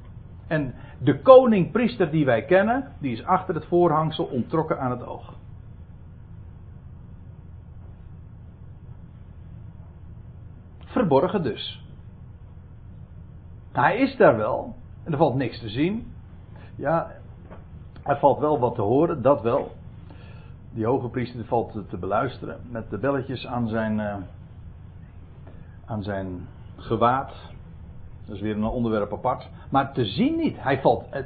En 0.47 0.75
de 0.99 1.21
koning-priester 1.21 2.11
die 2.11 2.25
wij 2.25 2.45
kennen, 2.45 2.93
die 2.99 3.13
is 3.13 3.25
achter 3.25 3.55
het 3.55 3.65
voorhangsel 3.65 4.25
ontrokken 4.25 4.81
aan 4.81 4.91
het 4.91 5.07
oog. 5.07 5.35
Verborgen 10.85 11.43
dus. 11.43 11.87
Hij 13.73 13.99
is 13.99 14.17
daar 14.17 14.37
wel. 14.37 14.75
En 15.05 15.13
er 15.13 15.19
valt 15.19 15.35
niks 15.35 15.59
te 15.59 15.69
zien. 15.69 16.13
Ja, 16.77 17.21
er 18.03 18.19
valt 18.19 18.39
wel 18.39 18.59
wat 18.59 18.75
te 18.75 18.83
horen, 18.83 19.23
dat 19.23 19.43
wel. 19.43 19.71
Die 20.75 20.87
hoge 20.87 21.09
priester 21.09 21.45
valt 21.45 21.79
te 21.89 21.97
beluisteren 21.97 22.61
met 22.71 22.91
de 22.91 22.99
belletjes 22.99 23.47
aan 23.47 23.69
zijn, 23.69 23.99
uh, 23.99 24.15
aan 25.85 26.03
zijn 26.03 26.49
gewaad. 26.77 27.33
Dat 28.27 28.37
is 28.37 28.43
weer 28.43 28.57
een 28.57 28.65
onderwerp 28.65 29.13
apart. 29.13 29.49
Maar 29.71 29.93
te 29.93 30.05
zien 30.05 30.37
niet. 30.37 30.63
Hij, 30.63 30.81
valt, 30.81 31.05
uh, 31.13 31.21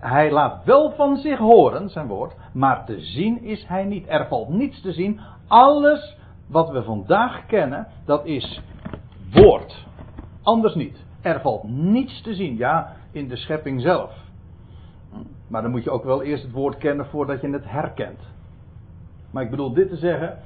hij 0.00 0.30
laat 0.30 0.64
wel 0.64 0.92
van 0.92 1.16
zich 1.16 1.38
horen, 1.38 1.88
zijn 1.88 2.06
woord. 2.06 2.34
Maar 2.52 2.84
te 2.84 3.00
zien 3.00 3.42
is 3.42 3.66
hij 3.66 3.84
niet. 3.84 4.08
Er 4.08 4.26
valt 4.26 4.48
niets 4.48 4.80
te 4.80 4.92
zien. 4.92 5.20
Alles 5.46 6.16
wat 6.46 6.70
we 6.70 6.82
vandaag 6.82 7.46
kennen, 7.46 7.86
dat 8.04 8.26
is 8.26 8.62
woord. 9.32 9.86
Anders 10.42 10.74
niet. 10.74 11.04
Er 11.20 11.40
valt 11.40 11.64
niets 11.68 12.22
te 12.22 12.34
zien. 12.34 12.56
Ja, 12.56 12.92
in 13.12 13.28
de 13.28 13.36
schepping 13.36 13.80
zelf. 13.80 14.22
Maar 15.52 15.62
dan 15.62 15.70
moet 15.70 15.84
je 15.84 15.90
ook 15.90 16.04
wel 16.04 16.22
eerst 16.22 16.42
het 16.42 16.52
woord 16.52 16.78
kennen 16.78 17.06
voordat 17.06 17.40
je 17.40 17.50
het 17.50 17.70
herkent. 17.70 18.20
Maar 19.30 19.42
ik 19.42 19.50
bedoel 19.50 19.72
dit 19.72 19.88
te 19.88 19.96
zeggen. 19.96 20.38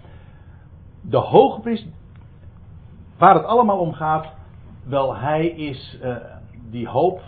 De 1.00 1.16
hoogpriester, 1.16 1.90
waar 3.18 3.34
het 3.34 3.44
allemaal 3.44 3.78
om 3.78 3.92
gaat, 3.92 4.26
wel 4.84 5.16
hij 5.16 5.46
is 5.46 5.98
uh, 6.02 6.16
die 6.70 6.88
hoop. 6.88 7.20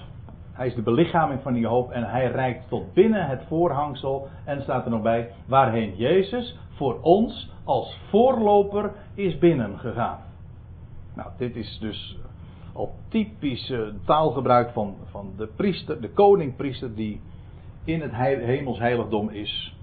Hij 0.52 0.66
is 0.66 0.74
de 0.74 0.82
belichaming 0.82 1.42
van 1.42 1.52
die 1.52 1.66
hoop 1.66 1.90
en 1.90 2.04
hij 2.04 2.30
reikt 2.30 2.68
tot 2.68 2.92
binnen 2.92 3.26
het 3.26 3.42
voorhangsel. 3.48 4.28
En 4.44 4.62
staat 4.62 4.84
er 4.84 4.90
nog 4.90 5.02
bij, 5.02 5.32
waarheen 5.46 5.96
Jezus 5.96 6.58
voor 6.70 7.00
ons 7.00 7.52
als 7.64 8.00
voorloper 8.08 8.92
is 9.14 9.38
binnengegaan. 9.38 10.18
Nou, 11.14 11.30
dit 11.36 11.56
is 11.56 11.78
dus 11.80 12.18
al 12.72 12.94
typisch 13.08 13.72
taalgebruik 14.04 14.70
van, 14.70 14.96
van 15.10 15.32
de 15.36 15.46
priester, 15.56 16.00
de 16.00 16.10
koningpriester 16.10 16.94
die 16.94 17.20
in 17.88 18.00
het 18.00 18.12
hemels 18.14 18.78
heiligdom 18.78 19.28
is. 19.28 19.76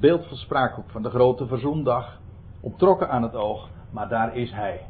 Beeld 0.00 0.26
van 0.26 0.36
spraak 0.36 0.74
van 0.86 1.02
de 1.02 1.10
grote 1.10 1.46
verzoendag, 1.46 2.20
onttrokken 2.60 3.10
aan 3.10 3.22
het 3.22 3.34
oog, 3.34 3.68
maar 3.90 4.08
daar 4.08 4.36
is 4.36 4.52
hij. 4.52 4.80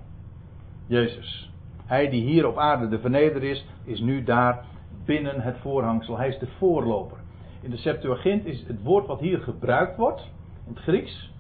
Jezus. 0.87 1.53
Hij 1.87 2.09
die 2.09 2.23
hier 2.23 2.47
op 2.47 2.59
aarde 2.59 2.89
de 2.89 2.99
verneder 2.99 3.43
is, 3.43 3.67
is 3.85 4.01
nu 4.01 4.23
daar 4.23 4.65
binnen 5.05 5.41
het 5.41 5.57
voorhangsel. 5.59 6.17
Hij 6.17 6.29
is 6.29 6.39
de 6.39 6.49
voorloper. 6.59 7.17
In 7.61 7.71
de 7.71 7.77
Septuagint 7.77 8.45
is 8.45 8.65
het 8.67 8.83
woord 8.83 9.07
wat 9.07 9.21
hier 9.21 9.39
gebruikt 9.39 9.97
wordt, 9.97 10.21
in 10.67 10.73
het 10.73 10.83
Grieks, 10.83 11.33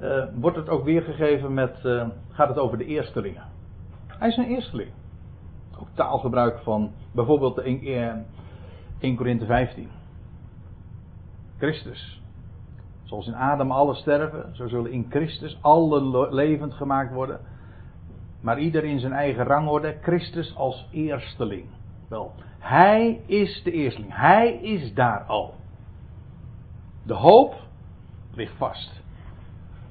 uh, 0.00 0.24
wordt 0.34 0.56
het 0.56 0.68
ook 0.68 0.84
weergegeven 0.84 1.54
met, 1.54 1.76
uh, 1.84 2.06
gaat 2.30 2.48
het 2.48 2.58
over 2.58 2.78
de 2.78 2.84
eerstelingen. 2.84 3.42
Hij 4.06 4.28
is 4.28 4.36
een 4.36 4.48
eersteling. 4.48 4.90
Ook 5.78 5.88
taalgebruik 5.94 6.58
van 6.58 6.92
bijvoorbeeld 7.12 7.54
de 7.54 7.62
1, 7.62 8.26
1 8.98 9.16
Korinthe 9.16 9.46
15. 9.46 9.88
Christus. 11.62 12.20
Zoals 13.02 13.26
in 13.26 13.34
Adam 13.34 13.70
alle 13.70 13.94
sterven, 13.94 14.56
zo 14.56 14.68
zullen 14.68 14.92
in 14.92 15.06
Christus 15.10 15.58
alle 15.60 16.28
levend 16.30 16.74
gemaakt 16.74 17.12
worden. 17.12 17.40
Maar 18.40 18.58
ieder 18.58 18.84
in 18.84 18.98
zijn 18.98 19.12
eigen 19.12 19.44
rangorde, 19.44 19.96
Christus 20.02 20.56
als 20.56 20.88
eersteling. 20.90 21.64
Wel, 22.08 22.32
hij 22.58 23.20
is 23.26 23.62
de 23.62 23.70
eersteling. 23.70 24.16
Hij 24.16 24.52
is 24.52 24.94
daar 24.94 25.24
al. 25.26 25.54
De 27.02 27.14
hoop 27.14 27.54
ligt 28.34 28.56
vast. 28.56 29.02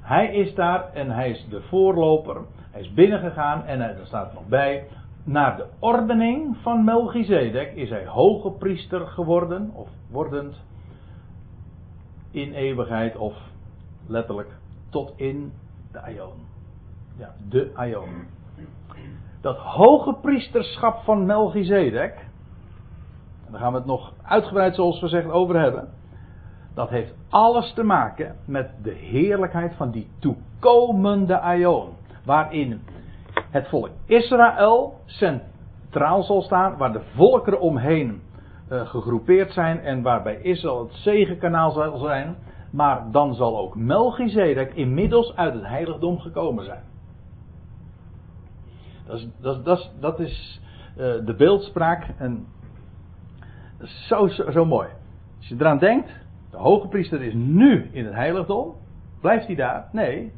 Hij 0.02 0.34
is 0.34 0.56
daar 0.56 0.94
en 0.94 1.10
hij 1.10 1.30
is 1.30 1.46
de 1.50 1.62
voorloper. 1.62 2.42
Hij 2.72 2.82
is 2.82 2.94
binnengegaan 2.94 3.66
en 3.66 3.82
er 3.82 4.06
staat 4.06 4.34
nog 4.34 4.48
bij. 4.48 4.88
Naar 5.24 5.58
de 5.58 5.66
ordening 5.80 6.58
van 6.62 6.84
Melchizedek 6.84 7.74
is 7.76 7.90
hij 7.90 8.06
hoge 8.06 8.52
priester 8.52 9.08
geworden, 9.08 9.72
of 9.74 9.90
wordend, 10.10 10.56
in 12.32 12.54
eeuwigheid, 12.54 13.16
of 13.18 13.34
letterlijk 14.08 14.50
tot 14.90 15.14
in 15.16 15.54
de 15.92 16.02
Aion. 16.02 16.34
Ja, 17.18 17.34
de 17.50 17.72
Aion. 17.76 18.10
Dat 19.42 19.58
hoge 19.58 20.16
priesterschap 20.22 21.04
van 21.04 21.26
Melchizedek, 21.26 22.26
daar 23.50 23.60
gaan 23.60 23.72
we 23.72 23.78
het 23.78 23.88
nog 23.88 24.14
uitgebreid 24.24 24.76
zoals 24.76 25.00
gezegd 25.00 25.30
over 25.30 25.60
hebben 25.60 25.90
dat 26.74 26.90
heeft 26.90 27.14
alles 27.30 27.74
te 27.74 27.84
maken 27.84 28.36
met 28.46 28.70
de 28.84 28.92
heerlijkheid 28.92 29.76
van 29.76 29.92
die 29.92 30.10
toekomende 30.20 31.40
aion. 31.40 31.90
Waarin 32.26 32.82
het 33.34 33.68
volk 33.68 33.90
Israël 34.06 35.00
centraal 35.06 36.24
zal 36.24 36.42
staan, 36.42 36.78
waar 36.78 36.92
de 36.92 37.02
volkeren 37.16 37.60
omheen 37.60 38.22
uh, 38.72 38.88
gegroepeerd 38.88 39.52
zijn 39.52 39.80
en 39.80 40.02
waarbij 40.02 40.42
Israël 40.42 40.80
het 40.80 40.94
zegenkanaal 40.94 41.72
zal 41.72 41.98
zijn. 41.98 42.36
Maar 42.72 43.12
dan 43.12 43.36
zal 43.36 43.58
ook 43.58 43.76
Melchizedek 43.76 44.74
inmiddels 44.74 45.36
uit 45.36 45.54
het 45.54 45.66
heiligdom 45.66 46.20
gekomen 46.20 46.66
zijn. 46.66 46.84
Dat 49.06 49.18
is, 49.18 49.28
dat, 49.64 49.92
dat, 50.00 50.20
is 50.20 50.62
uh, 50.92 50.98
de 51.26 51.36
beeldspraak 51.38 52.08
en 52.18 52.46
zo, 53.80 54.28
zo, 54.28 54.52
zo 54.52 54.66
mooi. 54.66 54.90
Als 55.38 55.48
je 55.48 55.56
eraan 55.60 55.80
denkt, 55.80 56.10
de 56.52 56.58
hoge 56.58 56.88
priester 56.88 57.22
is 57.22 57.34
nu 57.34 57.90
in 57.92 58.06
het 58.06 58.14
heiligdom. 58.14 58.76
Blijft 59.22 59.46
hij 59.46 59.56
daar? 59.56 59.90
Nee. 59.92 60.32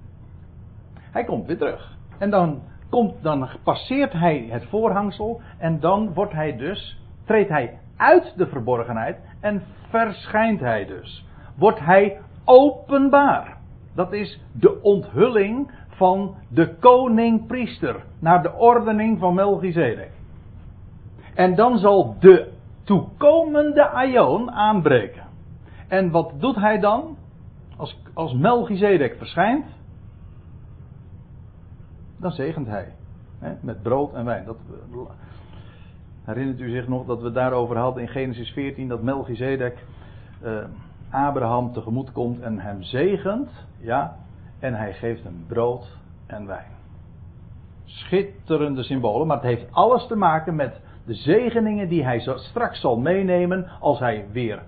Hij 0.96 1.24
komt 1.24 1.48
weer 1.48 1.58
terug. 1.58 1.98
En 2.17 2.30
dan, 2.30 2.62
komt, 2.89 3.13
dan 3.22 3.50
passeert 3.63 4.13
hij 4.13 4.48
het 4.50 4.65
voorhangsel. 4.65 5.41
En 5.58 5.80
dan 5.80 6.13
wordt 6.13 6.34
hij 6.34 6.58
dus, 6.58 7.00
treedt 7.26 7.50
hij 7.50 7.80
uit 8.03 8.33
de 8.37 8.47
verborgenheid. 8.47 9.17
En 9.39 9.63
verschijnt 9.89 10.59
hij 10.59 10.85
dus. 10.85 11.27
Wordt 11.55 11.79
hij 11.79 12.19
openbaar. 12.45 13.57
Dat 13.95 14.13
is 14.13 14.41
de 14.51 14.81
onthulling 14.81 15.71
van 15.87 16.35
de 16.47 16.75
koning-priester. 16.75 18.03
Naar 18.19 18.41
de 18.41 18.53
ordening 18.53 19.19
van 19.19 19.33
Melchizedek. 19.33 20.11
En 21.35 21.55
dan 21.55 21.77
zal 21.77 22.15
de 22.19 22.51
toekomende 22.83 23.89
Aion 23.89 24.51
aanbreken. 24.51 25.23
En 25.87 26.11
wat 26.11 26.33
doet 26.37 26.55
hij 26.55 26.79
dan? 26.79 27.17
Als, 27.77 28.01
als 28.13 28.33
Melchizedek 28.33 29.17
verschijnt, 29.17 29.65
dan 32.17 32.31
zegent 32.31 32.67
hij. 32.67 32.93
Hè, 33.39 33.53
met 33.61 33.81
brood 33.81 34.13
en 34.13 34.25
wijn. 34.25 34.45
Dat, 34.45 34.57
herinnert 36.23 36.59
u 36.59 36.69
zich 36.69 36.88
nog 36.88 37.05
dat 37.05 37.21
we 37.21 37.31
daarover 37.31 37.77
hadden 37.77 38.03
in 38.03 38.09
Genesis 38.09 38.51
14, 38.51 38.88
dat 38.88 39.01
Melchizedek 39.01 39.86
eh, 40.41 40.57
Abraham 41.09 41.73
tegemoet 41.73 42.12
komt 42.12 42.39
en 42.39 42.59
hem 42.59 42.83
zegent. 42.83 43.49
Ja, 43.79 44.15
en 44.59 44.73
hij 44.73 44.93
geeft 44.93 45.23
hem 45.23 45.45
brood 45.47 45.97
en 46.27 46.47
wijn. 46.47 46.71
Schitterende 47.86 48.83
symbolen, 48.83 49.27
maar 49.27 49.38
het 49.38 49.45
heeft 49.45 49.71
alles 49.71 50.07
te 50.07 50.15
maken 50.15 50.55
met 50.55 50.81
de 51.05 51.13
zegeningen 51.13 51.89
die 51.89 52.03
hij 52.03 52.19
straks 52.36 52.79
zal 52.79 52.97
meenemen 52.97 53.67
als 53.79 53.99
hij 53.99 54.25
weer 54.31 54.62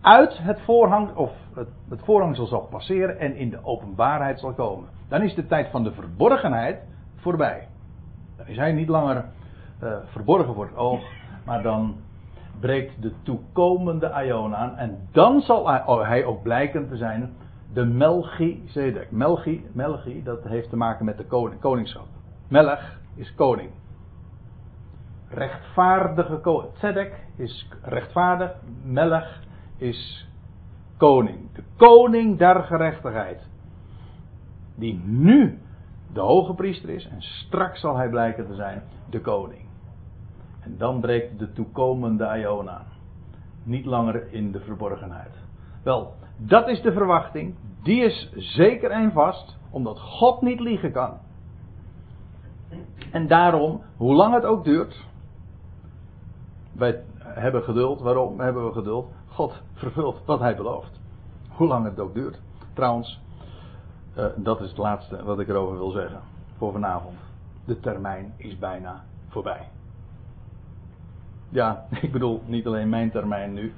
uit 0.00 0.38
het 0.38 0.60
voorhang, 0.60 1.14
of 1.14 1.30
het, 1.54 1.68
het 1.88 2.00
voorhangsel 2.04 2.46
zal 2.46 2.66
passeren 2.70 3.18
en 3.18 3.36
in 3.36 3.50
de 3.50 3.64
openbaarheid 3.64 4.40
zal 4.40 4.52
komen. 4.52 4.88
Dan 5.08 5.22
is 5.22 5.34
de 5.34 5.46
tijd 5.46 5.70
van 5.70 5.84
de 5.84 5.92
verborgenheid 5.92 6.78
voorbij. 7.16 7.68
Dan 8.36 8.46
is 8.46 8.56
hij 8.56 8.72
niet 8.72 8.88
langer 8.88 9.24
verborgen 10.04 10.54
voor 10.54 10.66
het 10.66 10.76
oog, 10.76 11.00
maar 11.44 11.62
dan 11.62 11.96
breekt 12.60 13.02
de 13.02 13.12
toekomende 13.22 14.10
Aion 14.10 14.56
aan 14.56 14.76
en 14.76 15.08
dan 15.12 15.40
zal 15.40 15.68
hij 16.02 16.24
ook 16.24 16.42
blijken 16.42 16.88
te 16.88 16.96
zijn 16.96 17.32
de 17.72 17.84
Melchizedek. 17.84 19.10
Melchi, 19.10 19.66
Melchi, 19.72 20.22
dat 20.22 20.44
heeft 20.44 20.70
te 20.70 20.76
maken 20.76 21.04
met 21.04 21.16
de 21.16 21.24
koning, 21.24 21.60
koningschap. 21.60 22.06
Melch 22.48 22.98
is 23.14 23.34
koning. 23.34 23.70
Rechtvaardige 25.28 26.36
koning. 26.36 26.74
Tzedek 26.74 27.26
is 27.36 27.68
rechtvaardig. 27.82 28.56
Melch 28.82 29.40
is 29.76 30.28
koning. 30.96 31.52
De 31.54 31.62
koning 31.76 32.38
der 32.38 32.62
gerechtigheid. 32.62 33.48
Die 34.74 35.00
nu 35.04 35.58
de 36.12 36.20
hoge 36.20 36.54
priester 36.54 36.88
is 36.88 37.08
en 37.08 37.22
straks 37.22 37.80
zal 37.80 37.96
hij 37.96 38.08
blijken 38.08 38.46
te 38.46 38.54
zijn 38.54 38.82
de 39.10 39.20
koning. 39.20 39.69
Dan 40.78 41.00
breekt 41.00 41.38
de 41.38 41.52
toekomende 41.52 42.26
Aion 42.26 42.70
aan. 42.70 42.86
Niet 43.62 43.84
langer 43.84 44.32
in 44.32 44.52
de 44.52 44.60
verborgenheid. 44.60 45.34
Wel, 45.82 46.14
dat 46.36 46.68
is 46.68 46.82
de 46.82 46.92
verwachting. 46.92 47.54
Die 47.82 48.04
is 48.04 48.32
zeker 48.36 48.90
en 48.90 49.12
vast, 49.12 49.56
omdat 49.70 50.00
God 50.00 50.42
niet 50.42 50.60
liegen 50.60 50.92
kan. 50.92 51.18
En 53.10 53.26
daarom, 53.26 53.82
hoe 53.96 54.14
lang 54.14 54.34
het 54.34 54.44
ook 54.44 54.64
duurt, 54.64 55.04
wij 56.72 57.02
hebben 57.18 57.62
geduld. 57.62 58.00
Waarom 58.00 58.40
hebben 58.40 58.66
we 58.66 58.72
geduld? 58.72 59.12
God 59.26 59.62
vervult 59.72 60.24
wat 60.24 60.40
hij 60.40 60.56
belooft. 60.56 61.00
Hoe 61.48 61.66
lang 61.66 61.84
het 61.84 62.00
ook 62.00 62.14
duurt. 62.14 62.40
Trouwens, 62.72 63.20
uh, 64.16 64.24
dat 64.36 64.60
is 64.60 64.68
het 64.68 64.78
laatste 64.78 65.24
wat 65.24 65.40
ik 65.40 65.48
erover 65.48 65.76
wil 65.76 65.90
zeggen 65.90 66.20
voor 66.56 66.72
vanavond. 66.72 67.18
De 67.64 67.80
termijn 67.80 68.34
is 68.36 68.58
bijna 68.58 69.04
voorbij. 69.28 69.68
Ja, 71.50 71.84
ik 72.02 72.12
bedoel 72.12 72.42
niet 72.46 72.66
alleen 72.66 72.88
mijn 72.88 73.10
termijn 73.10 73.52
nu, 73.52 73.72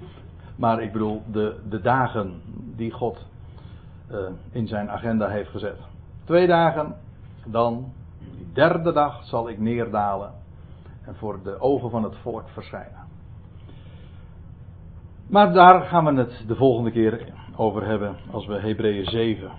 maar 0.57 0.83
ik 0.83 0.93
bedoel 0.93 1.23
de, 1.33 1.61
de 1.69 1.81
dagen 1.81 2.41
die 2.77 2.91
God 2.91 3.27
uh, 4.11 4.19
in 4.51 4.67
zijn 4.67 4.91
agenda 4.91 5.29
heeft 5.29 5.51
gezet. 5.51 5.79
Twee 6.25 6.47
dagen, 6.47 6.97
dan, 7.45 7.93
die 8.37 8.53
derde 8.53 8.93
dag 8.93 9.25
zal 9.25 9.49
ik 9.49 9.59
neerdalen 9.59 10.33
en 11.05 11.15
voor 11.15 11.43
de 11.43 11.61
ogen 11.61 11.91
van 11.91 12.03
het 12.03 12.17
volk 12.17 12.49
verschijnen. 12.49 13.01
Maar 15.29 15.53
daar 15.53 15.83
gaan 15.83 16.05
we 16.05 16.21
het 16.21 16.45
de 16.47 16.57
volgende 16.57 16.91
keer 16.91 17.33
over 17.57 17.87
hebben 17.87 18.17
als 18.31 18.47
we 18.47 18.61
Hebreeën 18.61 19.05
7 19.05 19.51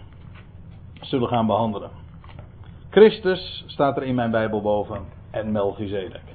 zullen 1.01 1.27
gaan 1.27 1.45
behandelen. 1.45 1.89
Christus 2.89 3.63
staat 3.67 3.97
er 3.97 4.03
in 4.03 4.15
mijn 4.15 4.31
Bijbel 4.31 4.61
boven 4.61 5.01
en 5.31 5.51
Melchizedek. 5.51 6.32